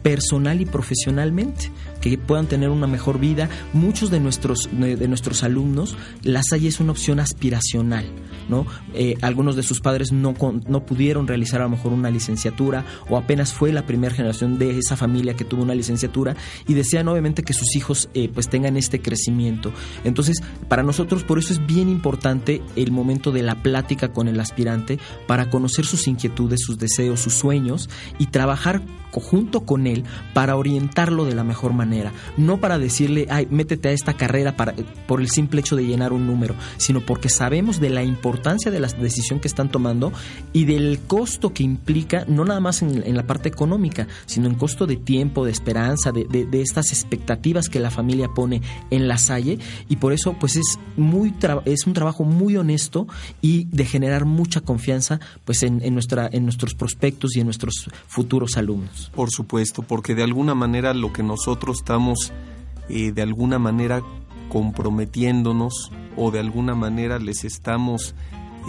personal 0.03 0.61
y 0.61 0.65
profesionalmente 0.65 1.71
que 2.01 2.19
puedan 2.19 2.47
tener 2.47 2.71
una 2.71 2.87
mejor 2.87 3.19
vida. 3.19 3.49
Muchos 3.73 4.11
de 4.11 4.21
nuestros, 4.21 4.69
de 4.73 5.09
nuestros 5.09 5.43
alumnos, 5.43 5.97
la 6.23 6.43
Salle 6.43 6.69
es 6.69 6.81
una 6.81 6.93
opción 6.93 7.21
aspiracional, 7.21 8.07
¿no? 8.49 8.67
Eh, 8.95 9.17
algunos 9.23 9.57
de 9.57 9.63
sus 9.63 9.81
padres 9.81 10.13
no, 10.13 10.35
no 10.67 10.87
pudieron 10.87 11.27
realizar 11.27 11.61
a 11.61 11.65
lo 11.65 11.71
mejor 11.71 11.93
una 11.93 12.11
licenciatura 12.11 12.85
o 13.09 13.17
apenas 13.17 13.53
fue 13.53 13.73
la 13.73 13.87
primera 13.87 14.15
generación 14.15 14.59
de 14.59 14.79
esa 14.79 14.97
familia 14.97 15.35
que 15.35 15.45
tuvo 15.45 15.63
una 15.63 15.75
licenciatura 15.75 16.37
y 16.67 16.75
desean 16.75 17.09
obviamente 17.09 17.43
que 17.43 17.53
sus 17.53 17.75
hijos 17.77 18.09
eh, 18.15 18.31
pues 18.33 18.49
tengan 18.49 18.77
este 18.77 19.01
crecimiento. 19.01 19.73
Entonces, 20.05 20.43
para 20.69 20.83
nosotros 20.83 21.25
por 21.25 21.39
eso 21.39 21.53
es 21.53 21.67
bien 21.67 21.89
importante 21.89 22.63
el 22.77 22.93
momento 22.93 23.33
de 23.33 23.43
la 23.43 23.63
plática 23.63 24.13
con 24.13 24.29
el 24.29 24.41
aspirante 24.41 24.99
para 25.27 25.51
conocer 25.51 25.85
sus 25.85 26.07
inquietudes, 26.07 26.61
sus 26.63 26.79
deseos, 26.79 27.21
sus 27.21 27.35
sueños 27.35 27.89
y 28.19 28.27
trabajar 28.27 28.83
junto 29.13 29.63
con 29.63 29.87
él 29.87 30.05
para 30.35 30.57
orientarlo 30.57 31.25
de 31.25 31.35
la 31.35 31.45
mejor 31.45 31.73
manera. 31.73 31.88
No 32.37 32.59
para 32.59 32.79
decirle, 32.79 33.27
ay, 33.31 33.47
métete 33.51 33.89
a 33.89 33.93
esta 33.93 34.15
carrera 34.15 34.57
para, 34.57 34.75
por 35.07 35.21
el 35.21 35.29
simple 35.29 35.61
hecho 35.61 35.77
de 35.77 35.87
llenar 35.87 36.13
un 36.13 36.27
número, 36.27 36.55
sino 36.77 37.01
porque 37.01 37.29
sabemos 37.29 37.81
de 37.81 37.91
la 37.91 38.03
importancia 38.03 38.71
de 38.71 38.81
la 38.81 38.89
decisión 38.89 39.41
que 39.41 39.49
están 39.49 39.71
tomando 39.71 40.13
y 40.53 40.65
del 40.65 41.01
costo 41.07 41.53
que 41.53 41.63
implica, 41.63 42.25
no 42.29 42.45
nada 42.45 42.61
más 42.61 42.83
en, 42.83 43.17
la 43.17 43.27
parte 43.27 43.49
económica, 43.49 44.07
sino 44.27 44.47
en 44.47 44.55
costo 44.55 44.87
de 44.87 44.97
tiempo, 44.97 45.45
de 45.45 45.53
esperanza, 45.53 46.13
de, 46.13 46.25
de, 46.25 46.61
estas 46.61 46.93
expectativas 46.93 47.69
que 47.69 47.81
la 47.81 47.91
familia 47.91 48.29
pone 48.35 48.63
en 48.91 49.09
la 49.09 49.19
salle. 49.19 49.59
Y 49.89 49.97
por 49.97 50.13
eso, 50.13 50.35
pues 50.39 50.57
es, 50.57 50.79
muy 50.97 51.35
es 51.65 51.87
un 51.87 51.93
trabajo 51.95 52.25
muy 52.25 52.57
honesto 52.57 53.07
y 53.41 53.65
de 53.65 53.85
generar 53.85 54.25
mucha 54.25 54.61
confianza 54.61 55.21
pues 55.45 55.63
en, 55.63 55.83
en, 55.83 55.95
nuestra, 55.95 56.29
en 56.31 56.45
nuestros 56.45 56.75
prospectos 56.75 57.37
y 57.37 57.41
en 57.41 57.47
nuestros 57.47 57.89
futuros 58.07 58.57
alumnos. 58.57 59.11
Por 59.15 59.31
supuesto, 59.31 59.83
porque 59.83 60.15
de 60.15 60.23
alguna 60.23 60.55
manera 60.55 60.95
lo 60.95 61.13
que 61.13 61.23
nosotros 61.23 61.78
estamos 61.79 62.33
eh, 62.89 63.13
de 63.13 63.23
alguna 63.23 63.59
manera 63.59 64.03
comprometiéndonos 64.49 65.91
o 66.17 66.31
de 66.31 66.41
alguna 66.41 66.75
manera 66.75 67.19
les 67.19 67.45
estamos 67.45 68.15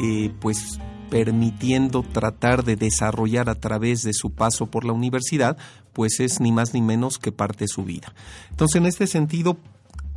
eh, 0.01 0.31
pues 0.39 0.79
permitiendo 1.09 2.03
tratar 2.03 2.63
de 2.63 2.75
desarrollar 2.75 3.49
a 3.49 3.55
través 3.55 4.03
de 4.03 4.13
su 4.13 4.31
paso 4.31 4.67
por 4.67 4.85
la 4.85 4.93
universidad, 4.93 5.57
pues 5.93 6.19
es 6.19 6.39
ni 6.39 6.51
más 6.51 6.73
ni 6.73 6.81
menos 6.81 7.17
que 7.17 7.31
parte 7.31 7.63
de 7.63 7.67
su 7.67 7.83
vida. 7.83 8.13
Entonces, 8.51 8.75
en 8.75 8.85
este 8.85 9.07
sentido, 9.07 9.57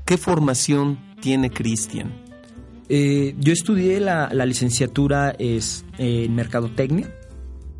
¿qué 0.05 0.19
formación 0.19 0.99
tiene 1.21 1.51
Cristian? 1.51 2.13
Eh, 2.91 3.35
yo 3.39 3.55
estudié 3.55 4.01
la, 4.01 4.29
licenciatura 4.45 5.35
es, 5.39 5.87
en 5.97 6.35
Mercadotecnia 6.35 7.09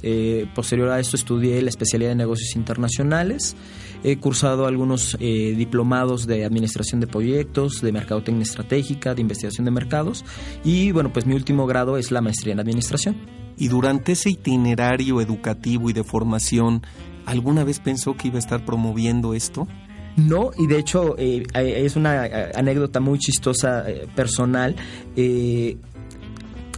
eh, 0.03 0.47
posterior 0.55 0.91
a 0.91 1.01
esto 1.01 1.17
estudié 1.17 1.61
la 1.63 1.71
especialidad 1.71 2.11
de 2.11 2.17
negocios 2.17 2.57
internacionales. 2.57 3.57
He 4.05 4.17
cursado 4.17 4.67
algunos 4.67 5.17
eh, 5.21 5.55
diplomados 5.57 6.27
de 6.27 6.45
administración 6.45 7.01
de 7.01 7.07
proyectos, 7.07 7.81
de 7.81 7.93
mercadotecnia 7.93 8.43
estratégica, 8.43 9.15
de 9.15 9.21
investigación 9.21 9.65
de 9.65 9.71
mercados 9.71 10.25
y 10.65 10.91
bueno, 10.93 11.13
pues 11.13 11.27
mi 11.27 11.35
último 11.35 11.67
grado 11.67 11.97
es 11.97 12.11
la 12.11 12.21
maestría 12.21 12.53
en 12.53 12.61
administración. 12.61 13.17
Y 13.57 13.69
durante 13.69 14.13
ese 14.13 14.31
itinerario 14.31 15.21
educativo 15.21 15.89
y 15.89 15.93
de 15.93 16.03
formación, 16.03 16.83
¿alguna 17.27 17.63
vez 17.63 17.79
pensó 17.79 18.17
que 18.17 18.29
iba 18.29 18.37
a 18.37 18.41
estar 18.41 18.65
promoviendo 18.65 19.35
esto? 19.35 19.69
No, 20.17 20.51
y 20.59 20.67
de 20.67 20.79
hecho 20.79 21.17
eh, 21.17 21.45
es 21.55 21.97
una 21.97 22.25
anécdota 22.55 23.01
muy 23.01 23.19
chistosa 23.19 23.85
personal 24.15 24.75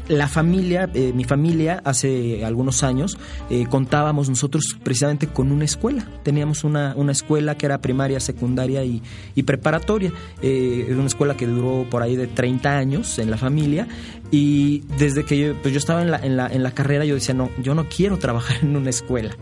la 0.09 0.29
familia, 0.29 0.91
eh, 0.93 1.13
mi 1.15 1.25
familia, 1.25 1.81
hace 1.85 2.45
algunos 2.45 2.83
años, 2.83 3.19
eh, 3.49 3.67
contábamos 3.69 4.29
nosotros 4.29 4.77
precisamente 4.83 5.29
con 5.29 5.51
una 5.51 5.65
escuela. 5.65 6.07
Teníamos 6.23 6.65
una, 6.65 6.95
una 6.97 7.13
escuela 7.13 7.57
que 7.57 7.67
era 7.67 7.81
primaria, 7.81 8.21
secundaria 8.21 8.85
y, 8.85 9.03
preparatoria. 9.45 10.13
Eh, 10.43 10.89
una 10.91 11.07
escuela 11.07 11.37
que 11.37 11.47
duró 11.47 11.87
por 11.89 12.03
ahí 12.03 12.17
de 12.17 12.27
30 12.27 12.77
años 12.77 13.19
en 13.19 13.31
la 13.31 13.39
familia. 13.39 13.89
Y 14.31 14.81
desde 14.99 15.25
que 15.25 15.39
yo, 15.39 15.55
pues 15.63 15.73
yo 15.73 15.79
estaba 15.79 16.03
en 16.03 16.11
la, 16.11 16.19
en, 16.19 16.37
la, 16.37 16.49
en 16.49 16.63
la 16.63 16.73
carrera, 16.73 17.05
yo 17.05 17.15
decía, 17.15 17.35
no, 17.35 17.51
yo 17.63 17.75
no 17.75 17.89
quiero 17.89 18.19
trabajar 18.19 18.59
en 18.63 18.77
una 18.77 18.91
escuela. 18.91 19.37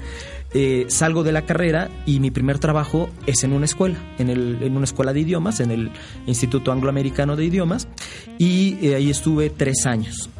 salgo 0.89 1.25
de 1.25 1.33
la 1.33 1.43
carrera 1.43 1.89
y 2.07 2.21
mi 2.21 2.31
primer 2.31 2.59
trabajo 2.59 3.09
es 3.27 3.43
en 3.43 3.53
una 3.53 3.65
escuela, 3.65 3.97
en, 4.19 4.29
el, 4.29 4.63
en 4.63 4.77
una 4.77 4.85
escuela 4.85 5.13
de 5.13 5.21
idiomas, 5.21 5.61
en 5.61 5.71
el 5.71 5.91
Instituto 6.27 6.71
Angloamericano 6.73 7.37
de 7.37 7.47
Idiomas, 7.47 7.89
y 8.39 8.87
ahí 8.89 9.11
estuve 9.11 9.51
tres 9.51 9.87
años. 9.87 10.31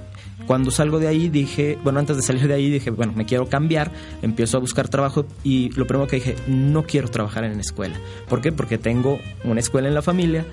Cuando 0.47 0.71
salgo 0.71 0.99
de 0.99 1.09
ahí 1.09 1.29
dije, 1.29 1.79
bueno, 1.83 1.99
antes 1.99 2.17
de 2.17 2.23
salir 2.23 2.47
de 2.49 2.55
ahí 2.55 2.71
dije, 2.71 2.91
bueno, 2.91 3.13
me 3.15 3.25
quiero 3.25 3.49
cambiar, 3.49 3.91
empiezo 4.23 4.57
a 4.57 4.61
buscar 4.61 4.89
trabajo 4.89 5.25
y 5.45 5.71
lo 5.71 5.87
primero 5.87 6.09
que 6.09 6.17
dije, 6.17 6.37
no 6.47 6.85
quiero 6.85 7.09
trabajar 7.09 7.45
en 7.45 7.59
escuela. 7.61 7.97
¿Por 8.29 8.41
qué? 8.41 8.53
Porque 8.53 8.79
tengo 8.79 9.19
una 9.45 9.61
escuela 9.61 9.89
en 9.89 9.95
la 9.95 10.03
familia, 10.03 10.45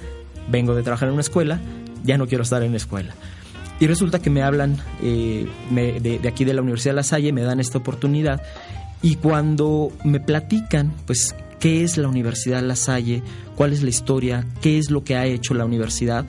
vengo 0.50 0.76
de 0.76 0.84
trabajar 0.84 1.08
en 1.08 1.14
una 1.14 1.22
escuela, 1.22 1.60
ya 2.04 2.18
no 2.18 2.28
quiero 2.28 2.44
estar 2.44 2.64
en 2.64 2.72
la 2.72 2.78
escuela. 2.78 3.14
Y 3.80 3.88
resulta 3.88 4.20
que 4.20 4.30
me 4.30 4.44
hablan 4.44 4.78
eh, 5.02 5.48
de, 5.70 6.20
de, 6.20 6.28
aquí 6.28 6.44
de 6.44 6.54
la 6.54 6.62
Universidad 6.62 6.92
de 6.92 6.98
La 6.98 7.04
Salle, 7.04 7.32
me 7.32 7.44
dan 7.44 7.60
esta 7.60 7.78
oportunidad 7.78 8.42
y 9.02 9.16
cuando 9.16 9.92
me 10.04 10.20
platican, 10.20 10.94
pues, 11.06 11.36
qué 11.60 11.84
es 11.84 11.98
la 11.98 12.08
Universidad 12.08 12.62
de 12.62 12.68
La 12.68 12.76
Salle, 12.76 13.24
cuál 13.56 13.74
es 13.74 13.84
la 13.84 13.90
historia, 13.90 14.46
qué 14.62 14.78
es 14.78 14.92
lo 14.92 15.04
que 15.04 15.16
ha 15.16 15.26
hecho 15.26 15.54
la 15.54 15.66
universidad, 15.66 16.26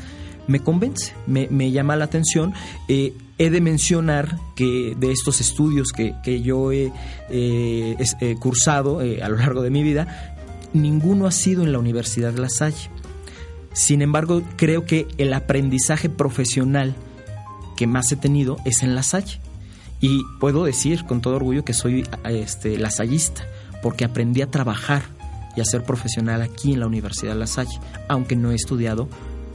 me 0.46 0.61
convence, 0.61 1.14
me, 1.26 1.70
llama 1.70 1.96
la 1.96 2.05
atención. 2.05 2.53
Eh, 2.88 3.14
he 3.38 3.50
de 3.50 3.61
mencionar 3.61 4.38
que 4.55 4.94
de 4.98 5.12
estos 5.12 5.40
estudios 5.40 5.92
que, 5.92 6.42
yo 6.42 6.72
he 6.72 6.92
eh, 7.31 7.96
cursado 8.38 9.03
eh, 9.03 9.22
a 9.22 9.29
lo 9.29 9.37
largo 9.37 9.62
de 9.62 9.70
mi 9.70 9.83
vida, 9.83 10.37
ninguno 10.72 11.26
ha 11.26 11.33
sido 11.33 11.62
en 11.62 11.72
la 11.72 11.79
Universidad 11.79 12.33
de 12.33 12.40
La 12.40 12.48
Salle. 12.48 12.90
Sin 13.72 14.03
embargo, 14.03 14.42
creo 14.57 14.85
que 14.85 15.07
el 15.18 15.33
aprendizaje 15.33 16.09
profesional 16.09 16.94
que 17.76 17.87
más 17.87 18.11
he 18.12 18.16
tenido 18.16 18.59
es 18.64 18.83
en 18.83 18.94
La 18.94 19.03
Salle. 19.03 19.40
Y 20.00 20.22
puedo 20.38 20.64
decir 20.64 21.05
con 21.05 21.20
todo 21.20 21.37
orgullo 21.37 21.64
que 21.64 21.74
soy 21.74 22.07
este, 22.24 22.79
lasallista, 22.79 23.46
porque 23.83 24.05
aprendí 24.05 24.42
a 24.42 24.50
trabajar 24.50 25.03
y 25.57 25.61
a 25.61 25.64
ser 25.64 25.83
profesional 25.83 26.42
aquí 26.42 26.72
en 26.72 26.81
la 26.81 26.87
Universidad 26.87 27.33
de 27.33 27.38
La 27.38 27.46
Salle, 27.46 27.79
aunque 28.09 28.37
no 28.37 28.50
he 28.50 28.55
estudiado 28.55 29.09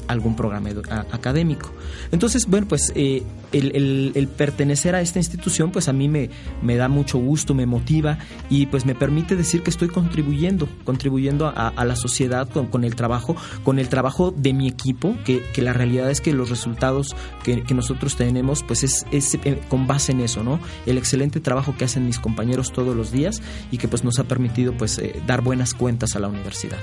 algún 0.08 0.36
programa 0.36 0.70
académico. 1.12 1.72
Entonces, 2.12 2.48
bueno, 2.48 2.68
pues 2.68 2.92
eh, 2.96 3.24
el, 3.52 4.30
pertenecer 4.38 4.96
a 4.96 5.02
esta 5.02 5.20
institución, 5.20 5.72
pues 5.72 5.88
a 5.88 5.94
mí 5.94 6.08
me, 6.08 6.30
me 6.62 6.76
da 6.76 6.88
mucho 6.88 7.18
gusto, 7.18 7.54
me 7.54 7.66
motiva 7.66 8.18
y 8.50 8.66
pues 8.68 8.86
me 8.86 8.96
permite 8.96 9.36
decir 9.36 9.64
que 9.64 9.70
estoy 9.70 9.88
contribuyendo, 9.88 10.68
contribuyendo 10.84 11.48
a, 11.48 11.86
la 11.86 11.96
sociedad 11.96 12.50
con, 12.50 12.84
el 12.84 12.96
trabajo, 12.96 13.36
con 13.64 13.80
el 13.80 13.90
trabajo 13.90 14.34
de 14.36 14.54
mi 14.54 14.68
equipo, 14.68 15.16
que, 15.24 15.44
la 15.62 15.74
realidad 15.74 16.12
es 16.12 16.22
que 16.22 16.34
los 16.34 16.50
resultados 16.50 17.16
que, 17.44 17.64
nosotros 17.76 18.16
tenemos, 18.16 18.64
pues 18.64 18.84
es, 18.84 19.06
eh, 19.12 19.62
con 19.68 19.88
base 19.88 20.12
en 20.12 20.22
eso, 20.22 20.44
¿no? 20.44 20.60
El 20.86 20.98
excelente 20.98 21.40
trabajo 21.40 21.76
que 21.78 21.86
hacen 21.86 22.06
mis 22.06 22.20
compañeros 22.20 22.72
todos 22.72 22.96
los 22.96 23.12
días 23.12 23.42
y 23.72 23.78
que 23.78 23.88
pues 23.88 24.04
nos 24.04 24.20
ha 24.20 24.24
permitido 24.24 24.74
pues 24.78 24.98
eh, 24.98 25.22
dar 25.28 25.42
buenas 25.42 25.74
cuentas 25.74 26.16
a 26.16 26.20
la 26.20 26.28
universidad. 26.28 26.78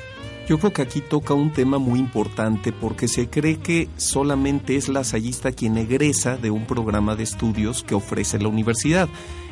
Yo 0.48 0.58
creo 0.58 0.72
que 0.72 0.82
aquí 0.82 1.00
toca 1.00 1.34
un 1.34 1.52
tema 1.52 1.78
muy 1.78 2.00
importante 2.00 2.72
porque 2.72 3.06
se 3.06 3.28
cree 3.30 3.58
que 3.58 3.88
solamente 3.96 4.76
es 4.76 4.88
la 4.88 5.00
lasallista 5.00 5.52
quien 5.52 5.78
egresa 5.78 6.36
de 6.36 6.50
un 6.50 6.66
programa 6.66 7.14
de 7.14 7.22
estudios 7.22 7.84
que 7.84 7.94
ofrece 7.94 8.40
la 8.40 8.48
universidad. 8.48 9.08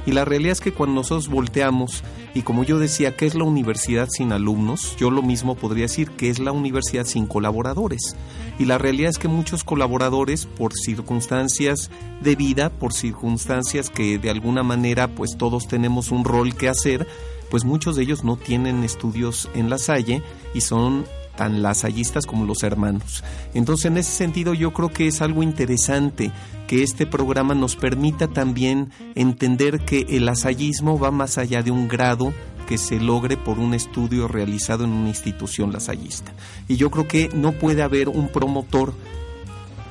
Y 0.06 0.12
la 0.12 0.24
realidad 0.24 0.52
es 0.52 0.60
que 0.60 0.72
cuando 0.72 0.96
nosotros 0.96 1.28
volteamos, 1.28 2.02
y 2.34 2.42
como 2.42 2.64
yo 2.64 2.78
decía, 2.78 3.16
¿qué 3.16 3.26
es 3.26 3.34
la 3.34 3.44
universidad 3.44 4.08
sin 4.10 4.32
alumnos? 4.32 4.96
Yo 4.96 5.10
lo 5.10 5.22
mismo 5.22 5.54
podría 5.54 5.84
decir, 5.84 6.10
que 6.10 6.30
es 6.30 6.38
la 6.38 6.52
universidad 6.52 7.04
sin 7.04 7.26
colaboradores? 7.26 8.16
Y 8.58 8.64
la 8.64 8.78
realidad 8.78 9.10
es 9.10 9.18
que 9.18 9.28
muchos 9.28 9.62
colaboradores, 9.62 10.46
por 10.46 10.72
circunstancias 10.74 11.90
de 12.20 12.34
vida, 12.34 12.70
por 12.70 12.94
circunstancias 12.94 13.90
que 13.90 14.18
de 14.18 14.30
alguna 14.30 14.62
manera 14.62 15.08
pues 15.08 15.36
todos 15.36 15.68
tenemos 15.68 16.10
un 16.10 16.24
rol 16.24 16.54
que 16.54 16.68
hacer, 16.68 17.06
pues 17.50 17.64
muchos 17.64 17.96
de 17.96 18.04
ellos 18.04 18.24
no 18.24 18.36
tienen 18.36 18.84
estudios 18.84 19.48
en 19.54 19.68
la 19.68 19.78
Salle 19.78 20.22
y 20.54 20.60
son 20.60 21.04
tan 21.36 21.62
lasallistas 21.62 22.26
como 22.26 22.44
los 22.44 22.62
hermanos. 22.62 23.24
Entonces, 23.54 23.86
en 23.86 23.96
ese 23.96 24.12
sentido, 24.12 24.52
yo 24.54 24.72
creo 24.72 24.90
que 24.90 25.06
es 25.06 25.22
algo 25.22 25.42
interesante 25.42 26.32
que 26.66 26.82
este 26.82 27.06
programa 27.06 27.54
nos 27.54 27.76
permita 27.76 28.28
también 28.28 28.90
entender 29.14 29.80
que 29.80 30.06
el 30.10 30.26
lasallismo 30.26 30.98
va 30.98 31.10
más 31.10 31.38
allá 31.38 31.62
de 31.62 31.70
un 31.70 31.88
grado 31.88 32.32
que 32.68 32.78
se 32.78 33.00
logre 33.00 33.36
por 33.36 33.58
un 33.58 33.74
estudio 33.74 34.28
realizado 34.28 34.84
en 34.84 34.90
una 34.90 35.08
institución 35.08 35.72
lasallista. 35.72 36.32
Y 36.68 36.76
yo 36.76 36.90
creo 36.90 37.08
que 37.08 37.28
no 37.34 37.52
puede 37.52 37.82
haber 37.82 38.08
un 38.08 38.28
promotor 38.28 38.94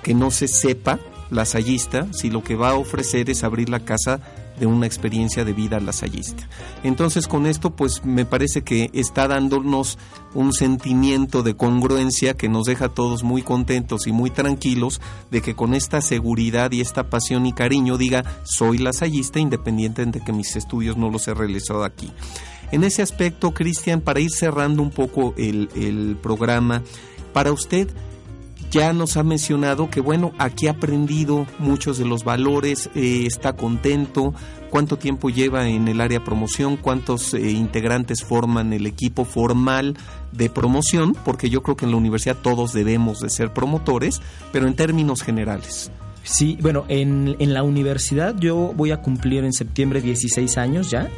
que 0.04 0.14
no 0.14 0.32
se 0.32 0.48
sepa 0.48 1.00
lasallista 1.30 2.08
si 2.14 2.30
lo 2.30 2.44
que 2.44 2.56
va 2.56 2.70
a 2.70 2.76
ofrecer 2.76 3.30
es 3.30 3.44
abrir 3.44 3.70
la 3.70 3.82
casa 3.82 4.22
de 4.60 4.66
una 4.66 4.86
experiencia 4.86 5.46
de 5.46 5.54
vida 5.54 5.80
lasallista. 5.80 6.48
Entonces 6.84 7.28
con 7.28 7.46
esto 7.46 7.72
pues 7.72 8.04
me 8.06 8.26
parece 8.26 8.64
que 8.64 8.90
está 8.94 9.28
dándonos 9.28 9.98
un 10.34 10.54
sentimiento 10.54 11.44
de 11.44 11.56
congruencia 11.56 12.36
que 12.36 12.50
nos 12.50 12.66
deja 12.66 12.86
a 12.86 12.94
todos 12.94 13.24
muy 13.24 13.42
contentos 13.42 14.08
y 14.08 14.12
muy 14.12 14.30
tranquilos 14.30 15.02
de 15.32 15.42
que 15.42 15.56
con 15.56 15.74
esta 15.74 16.02
seguridad 16.02 16.72
y 16.72 16.82
esta 16.82 17.10
pasión 17.10 17.46
y 17.46 17.54
cariño 17.54 17.98
diga 17.98 18.24
soy 18.44 18.78
lasallista 18.78 19.40
independiente 19.40 20.06
de 20.06 20.20
que 20.22 20.34
mis 20.34 20.56
estudios 20.56 20.98
no 20.98 21.10
los 21.10 21.28
he 21.28 21.34
realizado 21.34 21.84
aquí. 21.84 22.12
En 22.72 22.84
ese 22.84 23.02
aspecto, 23.02 23.52
Cristian, 23.52 24.02
para 24.02 24.20
ir 24.20 24.30
cerrando 24.30 24.84
un 24.84 24.92
poco 24.92 25.34
el, 25.38 25.70
el 25.76 26.18
programa, 26.22 26.84
para 27.34 27.52
usted, 27.52 27.90
ya 28.72 28.94
nos 28.94 29.18
ha 29.18 29.24
mencionado 29.24 29.90
que, 29.90 30.02
bueno, 30.02 30.32
aquí 30.38 30.68
ha 30.68 30.72
aprendido 30.72 31.48
muchos 31.58 31.98
de 31.98 32.06
los 32.06 32.24
valores, 32.24 32.90
eh, 32.96 33.26
está 33.26 33.54
contento, 33.54 34.34
cuánto 34.70 34.98
tiempo 34.98 35.30
lleva 35.30 35.68
en 35.68 35.88
el 35.88 36.02
área 36.02 36.24
promoción, 36.24 36.78
cuántos 36.78 37.34
eh, 37.34 37.52
integrantes 37.52 38.24
forman 38.24 38.74
el 38.74 38.86
equipo 38.86 39.26
formal 39.26 39.98
de 40.32 40.50
promoción, 40.50 41.16
porque 41.26 41.50
yo 41.50 41.62
creo 41.64 41.76
que 41.76 41.86
en 41.86 41.92
la 41.92 41.98
universidad 41.98 42.38
todos 42.38 42.74
debemos 42.74 43.20
de 43.20 43.30
ser 43.30 43.54
promotores, 43.54 44.22
pero 44.52 44.68
en 44.68 44.76
términos 44.76 45.22
generales. 45.22 45.92
Sí, 46.24 46.58
bueno, 46.62 46.86
en, 46.90 47.36
en 47.40 47.54
la 47.54 47.64
universidad 47.64 48.36
yo 48.38 48.74
voy 48.76 48.92
a 48.92 48.98
cumplir 48.98 49.44
en 49.44 49.54
septiembre 49.54 50.02
16 50.02 50.58
años 50.58 50.92
ya. 50.92 51.10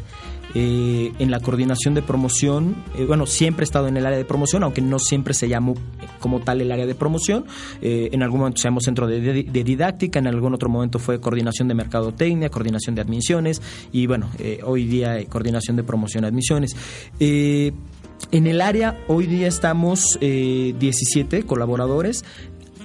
Eh, 0.54 1.14
en 1.20 1.32
la 1.32 1.40
coordinación 1.40 1.94
de 1.94 2.02
promoción, 2.02 2.76
eh, 2.98 3.06
bueno, 3.06 3.26
siempre 3.26 3.64
he 3.64 3.66
estado 3.66 3.88
en 3.88 3.98
el 3.98 4.06
área 4.06 4.18
de 4.18 4.26
promoción, 4.26 4.64
aunque 4.64 4.82
no 4.82 5.00
siempre 5.00 5.34
se 5.34 5.48
llamó 5.48 5.76
como 6.20 6.42
tal 6.42 6.62
el 6.62 6.72
área 6.72 6.86
de 6.86 6.96
promoción. 6.96 7.46
Eh, 7.82 8.10
en 8.12 8.24
algún 8.24 8.40
momento 8.40 8.60
se 8.62 8.68
llamó 8.68 8.82
centro 8.82 9.08
de, 9.08 9.44
didáctica, 9.44 10.20
en 10.20 10.28
algún 10.28 10.54
otro 10.54 10.70
momento 10.70 11.00
fue 11.00 11.20
coordinación 11.20 11.68
de 11.68 11.74
mercadotecnia, 11.74 12.50
coordinación 12.50 12.96
de 12.96 13.02
admisiones 13.02 13.62
y 13.92 14.08
bueno, 14.08 14.30
hoy 14.64 14.86
día 14.86 15.24
coordinación 15.26 15.78
de 15.78 15.84
promoción 15.84 16.22
de 16.22 16.28
admisiones. 16.28 16.76
En 17.20 18.48
el 18.48 18.62
área 18.62 18.98
hoy 19.08 19.26
día 19.26 19.48
estamos 19.48 20.18
17 20.20 21.44
colaboradores 21.44 22.24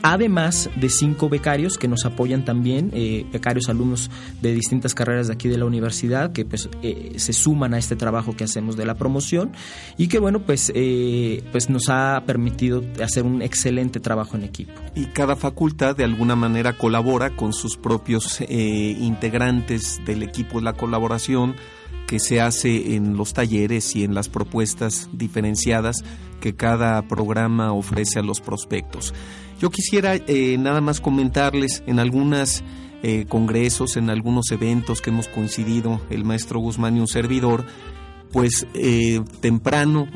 además 0.03 0.71
de 0.77 0.89
cinco 0.89 1.29
becarios 1.29 1.79
que 1.79 1.89
nos 1.89 2.05
apoyan 2.05 2.45
también, 2.45 2.91
eh, 2.95 3.27
becarios 3.33 3.69
alumnos 3.69 4.11
de 4.41 4.53
distintas 4.53 4.95
carreras 4.95 5.29
de 5.29 5.35
aquí 5.35 5.49
de 5.49 5.59
la 5.59 5.65
universidad, 5.65 6.33
que 6.33 6.45
pues 6.45 6.69
eh, 6.83 7.15
se 7.17 7.33
suman 7.33 7.75
a 7.75 7.79
este 7.79 7.97
trabajo 7.97 8.37
que 8.37 8.45
hacemos 8.45 8.77
de 8.77 8.87
la 8.87 8.95
promoción 8.95 9.53
y 9.97 10.09
que 10.09 10.19
bueno, 10.19 10.41
pues, 10.41 10.73
eh, 10.75 11.45
pues 11.53 11.71
nos 11.71 11.89
ha 11.89 12.23
permitido 12.27 12.83
hacer 13.03 13.25
un 13.25 13.43
excelente 13.43 14.01
trabajo 14.01 14.37
en 14.37 14.45
equipo. 14.45 14.73
Y 14.95 15.07
cada 15.07 15.37
facultad 15.37 15.97
de 15.97 16.05
alguna 16.05 16.37
manera 16.37 16.77
colabora 16.77 17.37
con 17.37 17.53
sus 17.53 17.77
propios 17.77 18.41
integrantes 18.49 20.01
del 20.05 20.23
equipo 20.23 20.59
de 20.59 20.65
la 20.65 20.73
colaboración 20.73 21.55
que 22.07 22.19
se 22.19 22.41
hace 22.41 22.95
en 22.95 23.17
los 23.17 23.35
talleres 23.35 23.97
y 23.97 24.05
en 24.05 24.15
las 24.15 24.29
propuestas 24.29 25.09
diferenciadas 25.13 26.05
que 26.41 26.55
cada 26.55 27.03
programa 27.03 27.73
ofrece 27.73 28.19
a 28.19 28.23
los 28.23 28.41
prospectos. 28.41 29.13
Yo 29.61 29.71
quisiera 29.71 30.15
eh, 30.15 30.57
nada 30.59 30.81
más 30.81 31.01
comentarles 31.01 31.83
en 31.87 31.99
algunos 31.99 32.63
eh, 33.03 33.27
congresos, 33.29 33.97
en 33.97 34.11
algunos 34.11 34.51
eventos 34.51 35.01
que 35.01 35.11
hemos 35.11 35.29
coincidido, 35.29 36.01
el 36.11 36.25
maestro 36.25 36.61
Guzmán 36.61 36.97
y 36.97 37.01
un 37.01 37.09
servidor, 37.09 37.65
pues 38.33 38.67
eh, 38.75 39.23
temprano, 39.41 40.09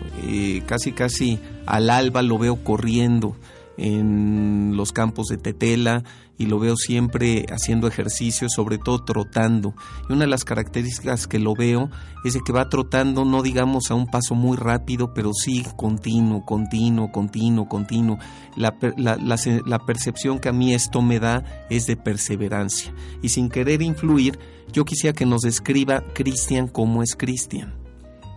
casi 0.67 0.93
casi 0.93 1.39
al 1.65 1.89
alba 1.89 2.23
lo 2.23 2.39
veo 2.39 2.63
corriendo 2.63 3.37
en 3.79 4.77
los 4.77 4.93
campos 4.93 5.29
de 5.29 5.39
Tetela 5.39 6.05
y 6.41 6.47
lo 6.47 6.59
veo 6.59 6.75
siempre 6.75 7.45
haciendo 7.51 7.87
ejercicio, 7.87 8.49
sobre 8.49 8.79
todo 8.79 9.05
trotando. 9.05 9.75
Y 10.09 10.15
una 10.15 10.23
de 10.23 10.31
las 10.31 10.47
características 10.47 11.27
que 11.27 11.39
lo 11.39 11.55
veo 11.55 11.91
es 12.25 12.33
de 12.33 12.41
que 12.41 12.51
va 12.51 12.71
trotando, 12.71 13.27
no 13.27 13.43
digamos 13.43 13.91
a 13.91 13.95
un 13.95 14.07
paso 14.07 14.35
muy 14.35 14.57
rápido, 14.57 15.13
pero 15.13 15.35
sí 15.35 15.67
continuo, 15.77 16.47
continuo, 16.47 17.13
continuo, 17.13 17.69
continuo. 17.69 18.19
La, 18.57 18.75
la 18.97 19.79
percepción 19.81 20.39
que 20.39 20.49
a 20.49 20.53
mí 20.53 20.73
esto 20.73 21.03
me 21.03 21.21
da 21.21 21.45
es 21.69 21.85
de 21.85 21.99
perseverancia. 21.99 22.95
Y 23.21 23.29
sin 23.29 23.51
querer 23.51 23.83
influir, 23.83 24.39
yo 24.73 24.87
quisiera 24.87 25.15
que 25.15 25.27
nos 25.27 25.43
describa 25.43 26.03
Cristian 26.15 26.69
cómo 26.69 27.03
es 27.03 27.17
Cristian. 27.17 27.80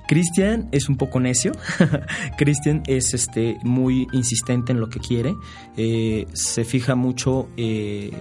Cristian 0.08 0.68
es 0.72 0.90
un 0.90 0.98
poco 0.98 1.20
necio. 1.20 1.52
Cristian 2.38 2.84
es 2.88 3.14
este, 3.14 3.58
muy 3.64 4.08
insistente 4.12 4.72
en 4.72 4.80
lo 4.80 4.90
que 4.90 5.00
quiere. 5.00 5.36
Eh, 5.78 6.28
se 6.34 6.66
fija 6.66 6.96
mucho 6.96 7.50
eh, 7.58 8.12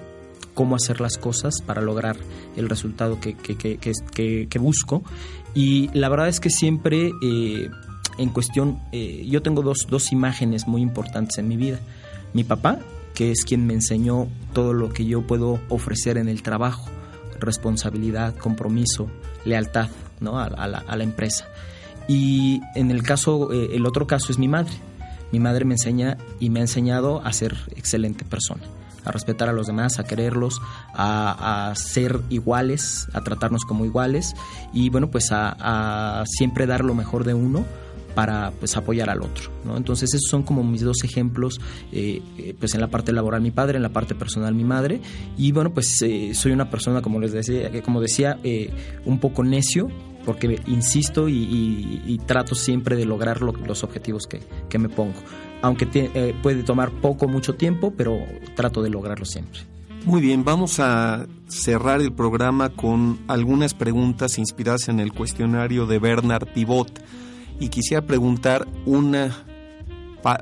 cómo 0.54 0.76
hacer 0.76 1.00
las 1.00 1.16
cosas 1.16 1.60
para 1.62 1.80
lograr 1.80 2.16
el 2.56 2.68
resultado 2.68 3.18
que, 3.20 3.34
que, 3.34 4.58
busco. 4.58 5.02
Y 5.54 5.90
la 5.92 6.08
verdad 6.08 6.28
es 6.28 6.40
que 6.40 6.50
siempre, 6.50 7.10
eh, 7.22 7.68
en 8.18 8.28
cuestión, 8.30 8.80
yo 8.92 9.42
tengo 9.42 9.62
dos, 9.62 9.86
dos 9.88 10.12
imágenes 10.12 10.66
muy 10.66 10.82
importantes 10.82 11.38
en 11.38 11.48
mi 11.48 11.56
vida. 11.56 11.80
Mi 12.32 12.44
papá, 12.44 12.78
que 13.14 13.30
es 13.30 13.44
quien 13.44 13.66
me 13.66 13.74
enseñó 13.74 14.28
todo 14.52 14.72
lo 14.72 14.92
que 14.92 15.04
yo 15.04 15.26
puedo 15.26 15.60
ofrecer 15.68 16.16
en 16.16 16.28
el 16.28 16.42
trabajo, 16.42 16.88
responsabilidad, 17.40 18.36
compromiso, 18.36 19.10
lealtad 19.44 19.88
¿no? 20.22 20.38
a, 20.38 20.48
la, 20.48 20.84
a 20.86 20.96
la 20.96 21.04
empresa. 21.04 21.46
Y 22.08 22.60
en 22.74 22.90
el 22.90 23.02
caso, 23.02 23.52
eh, 23.52 23.70
el 23.74 23.86
otro 23.86 24.06
caso 24.06 24.32
es 24.32 24.38
mi 24.38 24.48
madre. 24.48 24.72
Mi 25.32 25.40
madre 25.40 25.64
me 25.64 25.74
enseña 25.74 26.18
y 26.40 26.50
me 26.50 26.60
ha 26.60 26.62
enseñado 26.62 27.22
a 27.24 27.32
ser 27.32 27.56
excelente 27.74 28.24
persona, 28.24 28.64
a 29.04 29.12
respetar 29.12 29.48
a 29.48 29.52
los 29.52 29.66
demás, 29.66 29.98
a 29.98 30.04
quererlos, 30.04 30.60
a, 30.92 31.72
ser 31.74 32.20
iguales, 32.28 33.08
a 33.14 33.22
tratarnos 33.22 33.62
como 33.62 33.86
iguales 33.86 34.34
y 34.74 34.90
bueno, 34.90 35.10
pues 35.10 35.28
a, 35.30 36.22
siempre 36.26 36.66
dar 36.66 36.84
lo 36.84 36.94
mejor 36.94 37.24
de 37.24 37.32
uno 37.34 37.64
para 38.14 38.50
pues 38.50 38.76
apoyar 38.76 39.08
al 39.08 39.22
otro 39.22 39.50
¿no? 39.64 39.74
entonces 39.74 40.12
esos 40.12 40.28
son 40.28 40.42
como 40.42 40.62
mis 40.62 40.82
dos 40.82 41.02
ejemplos 41.02 41.62
eh, 41.92 42.20
eh, 42.36 42.54
pues 42.60 42.74
en 42.74 42.82
la 42.82 42.88
parte 42.88 43.10
laboral 43.10 43.40
mi 43.40 43.50
padre 43.50 43.76
en 43.78 43.82
la 43.82 43.88
parte 43.88 44.14
personal 44.14 44.54
mi 44.54 44.64
madre 44.64 45.00
y 45.38 45.50
bueno 45.52 45.72
pues 45.72 45.96
soy 45.96 46.52
una 46.52 46.68
persona 46.68 47.00
como 47.00 47.20
les 47.20 47.32
decía 47.32 47.70
como 47.80 48.02
decía 48.02 48.38
un 49.06 49.18
poco 49.18 49.42
necio 49.44 49.88
porque 50.24 50.60
insisto 50.66 51.28
y, 51.28 52.20
trato 52.26 52.54
siempre 52.54 52.96
de 52.96 53.04
lograr 53.04 53.42
los 53.42 53.84
objetivos 53.84 54.26
que, 54.26 54.78
me 54.78 54.88
pongo. 54.88 55.18
Aunque 55.60 55.88
eh, 55.94 56.34
puede 56.42 56.62
tomar 56.62 56.90
poco, 56.90 57.28
mucho 57.28 57.54
tiempo, 57.54 57.92
pero 57.96 58.18
trato 58.54 58.82
de 58.82 58.90
lograrlo 58.90 59.24
siempre. 59.24 59.60
Muy 60.04 60.20
bien, 60.20 60.44
vamos 60.44 60.80
a 60.80 61.26
cerrar 61.46 62.00
el 62.00 62.12
programa 62.12 62.70
con 62.70 63.20
algunas 63.28 63.72
preguntas 63.74 64.38
inspiradas 64.38 64.88
en 64.88 64.98
el 64.98 65.12
cuestionario 65.12 65.86
de 65.86 65.98
Bernard 66.00 66.48
Pivot. 66.52 67.02
Y 67.60 67.68
quisiera 67.68 68.04
preguntar 68.04 68.66
una, 68.84 69.44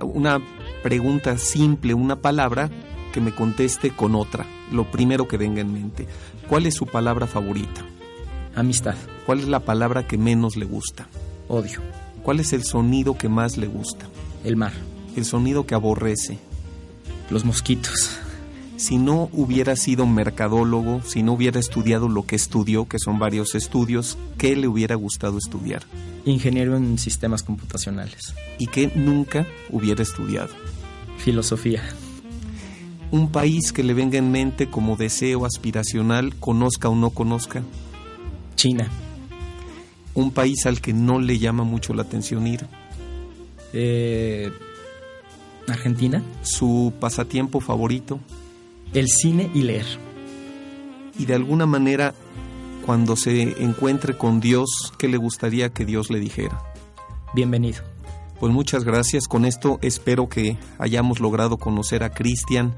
una 0.02 0.40
pregunta 0.82 1.36
simple, 1.36 1.92
una 1.92 2.16
palabra 2.16 2.70
que 3.12 3.20
me 3.20 3.34
conteste 3.34 3.90
con 3.90 4.14
otra, 4.14 4.46
lo 4.72 4.90
primero 4.90 5.28
que 5.28 5.36
venga 5.36 5.60
en 5.60 5.72
mente. 5.72 6.06
¿Cuál 6.48 6.64
es 6.66 6.74
su 6.74 6.86
palabra 6.86 7.26
favorita? 7.26 7.84
Amistad. 8.60 8.94
¿Cuál 9.24 9.38
es 9.40 9.48
la 9.48 9.60
palabra 9.60 10.06
que 10.06 10.18
menos 10.18 10.58
le 10.58 10.66
gusta? 10.66 11.08
Odio. 11.48 11.80
¿Cuál 12.22 12.40
es 12.40 12.52
el 12.52 12.62
sonido 12.62 13.16
que 13.16 13.30
más 13.30 13.56
le 13.56 13.66
gusta? 13.66 14.04
El 14.44 14.56
mar. 14.56 14.74
El 15.16 15.24
sonido 15.24 15.64
que 15.64 15.74
aborrece. 15.74 16.36
Los 17.30 17.46
mosquitos. 17.46 18.18
Si 18.76 18.98
no 18.98 19.30
hubiera 19.32 19.76
sido 19.76 20.04
mercadólogo, 20.04 21.00
si 21.06 21.22
no 21.22 21.32
hubiera 21.32 21.58
estudiado 21.58 22.10
lo 22.10 22.26
que 22.26 22.36
estudió, 22.36 22.86
que 22.86 22.98
son 22.98 23.18
varios 23.18 23.54
estudios, 23.54 24.18
¿qué 24.36 24.54
le 24.54 24.68
hubiera 24.68 24.94
gustado 24.94 25.38
estudiar? 25.38 25.82
Ingeniero 26.26 26.76
en 26.76 26.98
sistemas 26.98 27.42
computacionales. 27.42 28.34
¿Y 28.58 28.66
qué 28.66 28.92
nunca 28.94 29.46
hubiera 29.70 30.02
estudiado? 30.02 30.50
Filosofía. 31.16 31.82
Un 33.10 33.32
país 33.32 33.72
que 33.72 33.84
le 33.84 33.94
venga 33.94 34.18
en 34.18 34.30
mente 34.30 34.68
como 34.68 34.96
deseo 34.96 35.46
aspiracional, 35.46 36.34
conozca 36.36 36.90
o 36.90 36.94
no 36.94 37.08
conozca. 37.08 37.62
China. 38.60 38.86
Un 40.12 40.32
país 40.32 40.66
al 40.66 40.82
que 40.82 40.92
no 40.92 41.18
le 41.18 41.38
llama 41.38 41.64
mucho 41.64 41.94
la 41.94 42.02
atención 42.02 42.46
ir. 42.46 42.66
Eh, 43.72 44.52
Argentina. 45.66 46.22
Su 46.42 46.92
pasatiempo 47.00 47.60
favorito. 47.60 48.20
El 48.92 49.08
cine 49.08 49.50
y 49.54 49.62
leer. 49.62 49.86
Y 51.18 51.24
de 51.24 51.36
alguna 51.36 51.64
manera, 51.64 52.12
cuando 52.84 53.16
se 53.16 53.62
encuentre 53.64 54.18
con 54.18 54.40
Dios, 54.40 54.92
¿qué 54.98 55.08
le 55.08 55.16
gustaría 55.16 55.70
que 55.70 55.86
Dios 55.86 56.10
le 56.10 56.20
dijera? 56.20 56.60
Bienvenido. 57.34 57.80
Pues 58.40 58.52
muchas 58.52 58.84
gracias. 58.84 59.26
Con 59.26 59.46
esto 59.46 59.78
espero 59.80 60.28
que 60.28 60.58
hayamos 60.78 61.18
logrado 61.18 61.56
conocer 61.56 62.02
a 62.02 62.10
Cristian, 62.10 62.74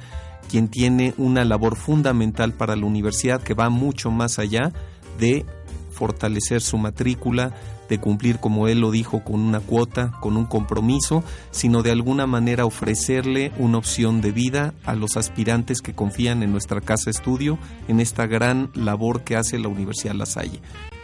quien 0.48 0.68
tiene 0.68 1.12
una 1.16 1.44
labor 1.44 1.74
fundamental 1.74 2.52
para 2.52 2.76
la 2.76 2.86
universidad 2.86 3.42
que 3.42 3.54
va 3.54 3.68
mucho 3.68 4.12
más 4.12 4.38
allá 4.38 4.72
de 5.18 5.44
fortalecer 5.92 6.60
su 6.60 6.78
matrícula, 6.78 7.54
de 7.88 7.98
cumplir, 7.98 8.38
como 8.38 8.68
él 8.68 8.80
lo 8.80 8.90
dijo, 8.90 9.22
con 9.22 9.40
una 9.40 9.60
cuota, 9.60 10.12
con 10.20 10.36
un 10.36 10.46
compromiso, 10.46 11.22
sino 11.50 11.82
de 11.82 11.90
alguna 11.90 12.26
manera 12.26 12.64
ofrecerle 12.64 13.52
una 13.58 13.78
opción 13.78 14.20
de 14.20 14.32
vida 14.32 14.74
a 14.84 14.94
los 14.94 15.16
aspirantes 15.16 15.80
que 15.82 15.94
confían 15.94 16.42
en 16.42 16.52
nuestra 16.52 16.80
casa 16.80 17.10
estudio, 17.10 17.58
en 17.88 18.00
esta 18.00 18.26
gran 18.26 18.70
labor 18.74 19.24
que 19.24 19.36
hace 19.36 19.58
la 19.58 19.68
Universidad 19.68 20.14
La 20.14 20.26
Salle. 20.26 20.60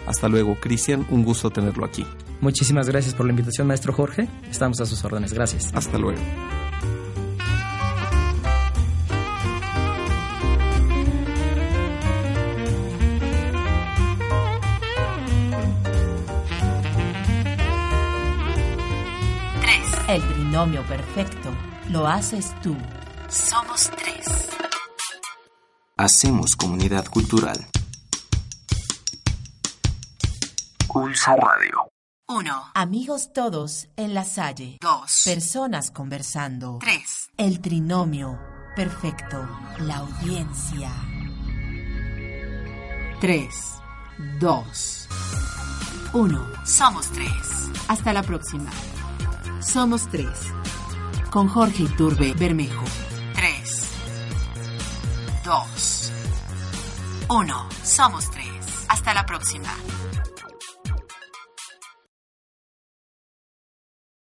Hasta 0.07 0.29
luego, 0.29 0.57
Cristian, 0.59 1.07
un 1.11 1.25
gusto 1.25 1.51
tenerlo 1.51 1.85
aquí. 1.85 2.07
Muchísimas 2.41 2.89
gracias 2.89 3.15
por 3.15 3.27
la 3.27 3.33
invitación, 3.33 3.67
maestro 3.67 3.93
Jorge. 3.93 4.29
Estamos 4.51 4.81
a 4.81 4.87
sus 4.87 5.05
órdenes. 5.05 5.35
Gracias. 5.35 5.71
Hasta 5.75 5.99
luego. 5.99 6.21
El 20.59 20.65
trinomio 20.65 20.89
perfecto 20.89 21.51
lo 21.91 22.09
haces 22.09 22.53
tú. 22.63 22.77
Somos 23.29 23.89
tres. 23.91 24.27
Hacemos 25.97 26.57
comunidad 26.57 27.07
cultural. 27.07 27.65
Pulso 30.89 31.37
Radio. 31.37 31.89
1. 32.27 32.71
Amigos 32.75 33.33
todos 33.33 33.87
en 33.95 34.15
la 34.15 34.25
Salle. 34.25 34.79
2. 34.81 35.23
Personas 35.27 35.93
conversando. 35.93 36.79
3. 36.81 37.31
El 37.37 37.61
trinomio 37.61 38.37
perfecto. 38.75 39.49
La 39.79 39.99
audiencia. 39.99 40.91
3, 43.21 43.49
2, 44.41 45.09
1. 46.15 46.47
Somos 46.67 47.07
tres. 47.13 47.31
Hasta 47.87 48.13
la 48.13 48.25
próxima. 48.25 48.71
Somos 49.61 50.09
tres. 50.09 50.53
Con 51.31 51.49
Jorge 51.49 51.83
Iturbe 51.83 52.33
Bermejo. 52.35 52.85
3. 53.35 53.91
2. 55.45 56.13
1. 57.29 57.69
Somos 57.83 58.31
tres. 58.31 58.47
Hasta 58.89 59.15
la 59.15 59.27
próxima. 59.27 59.69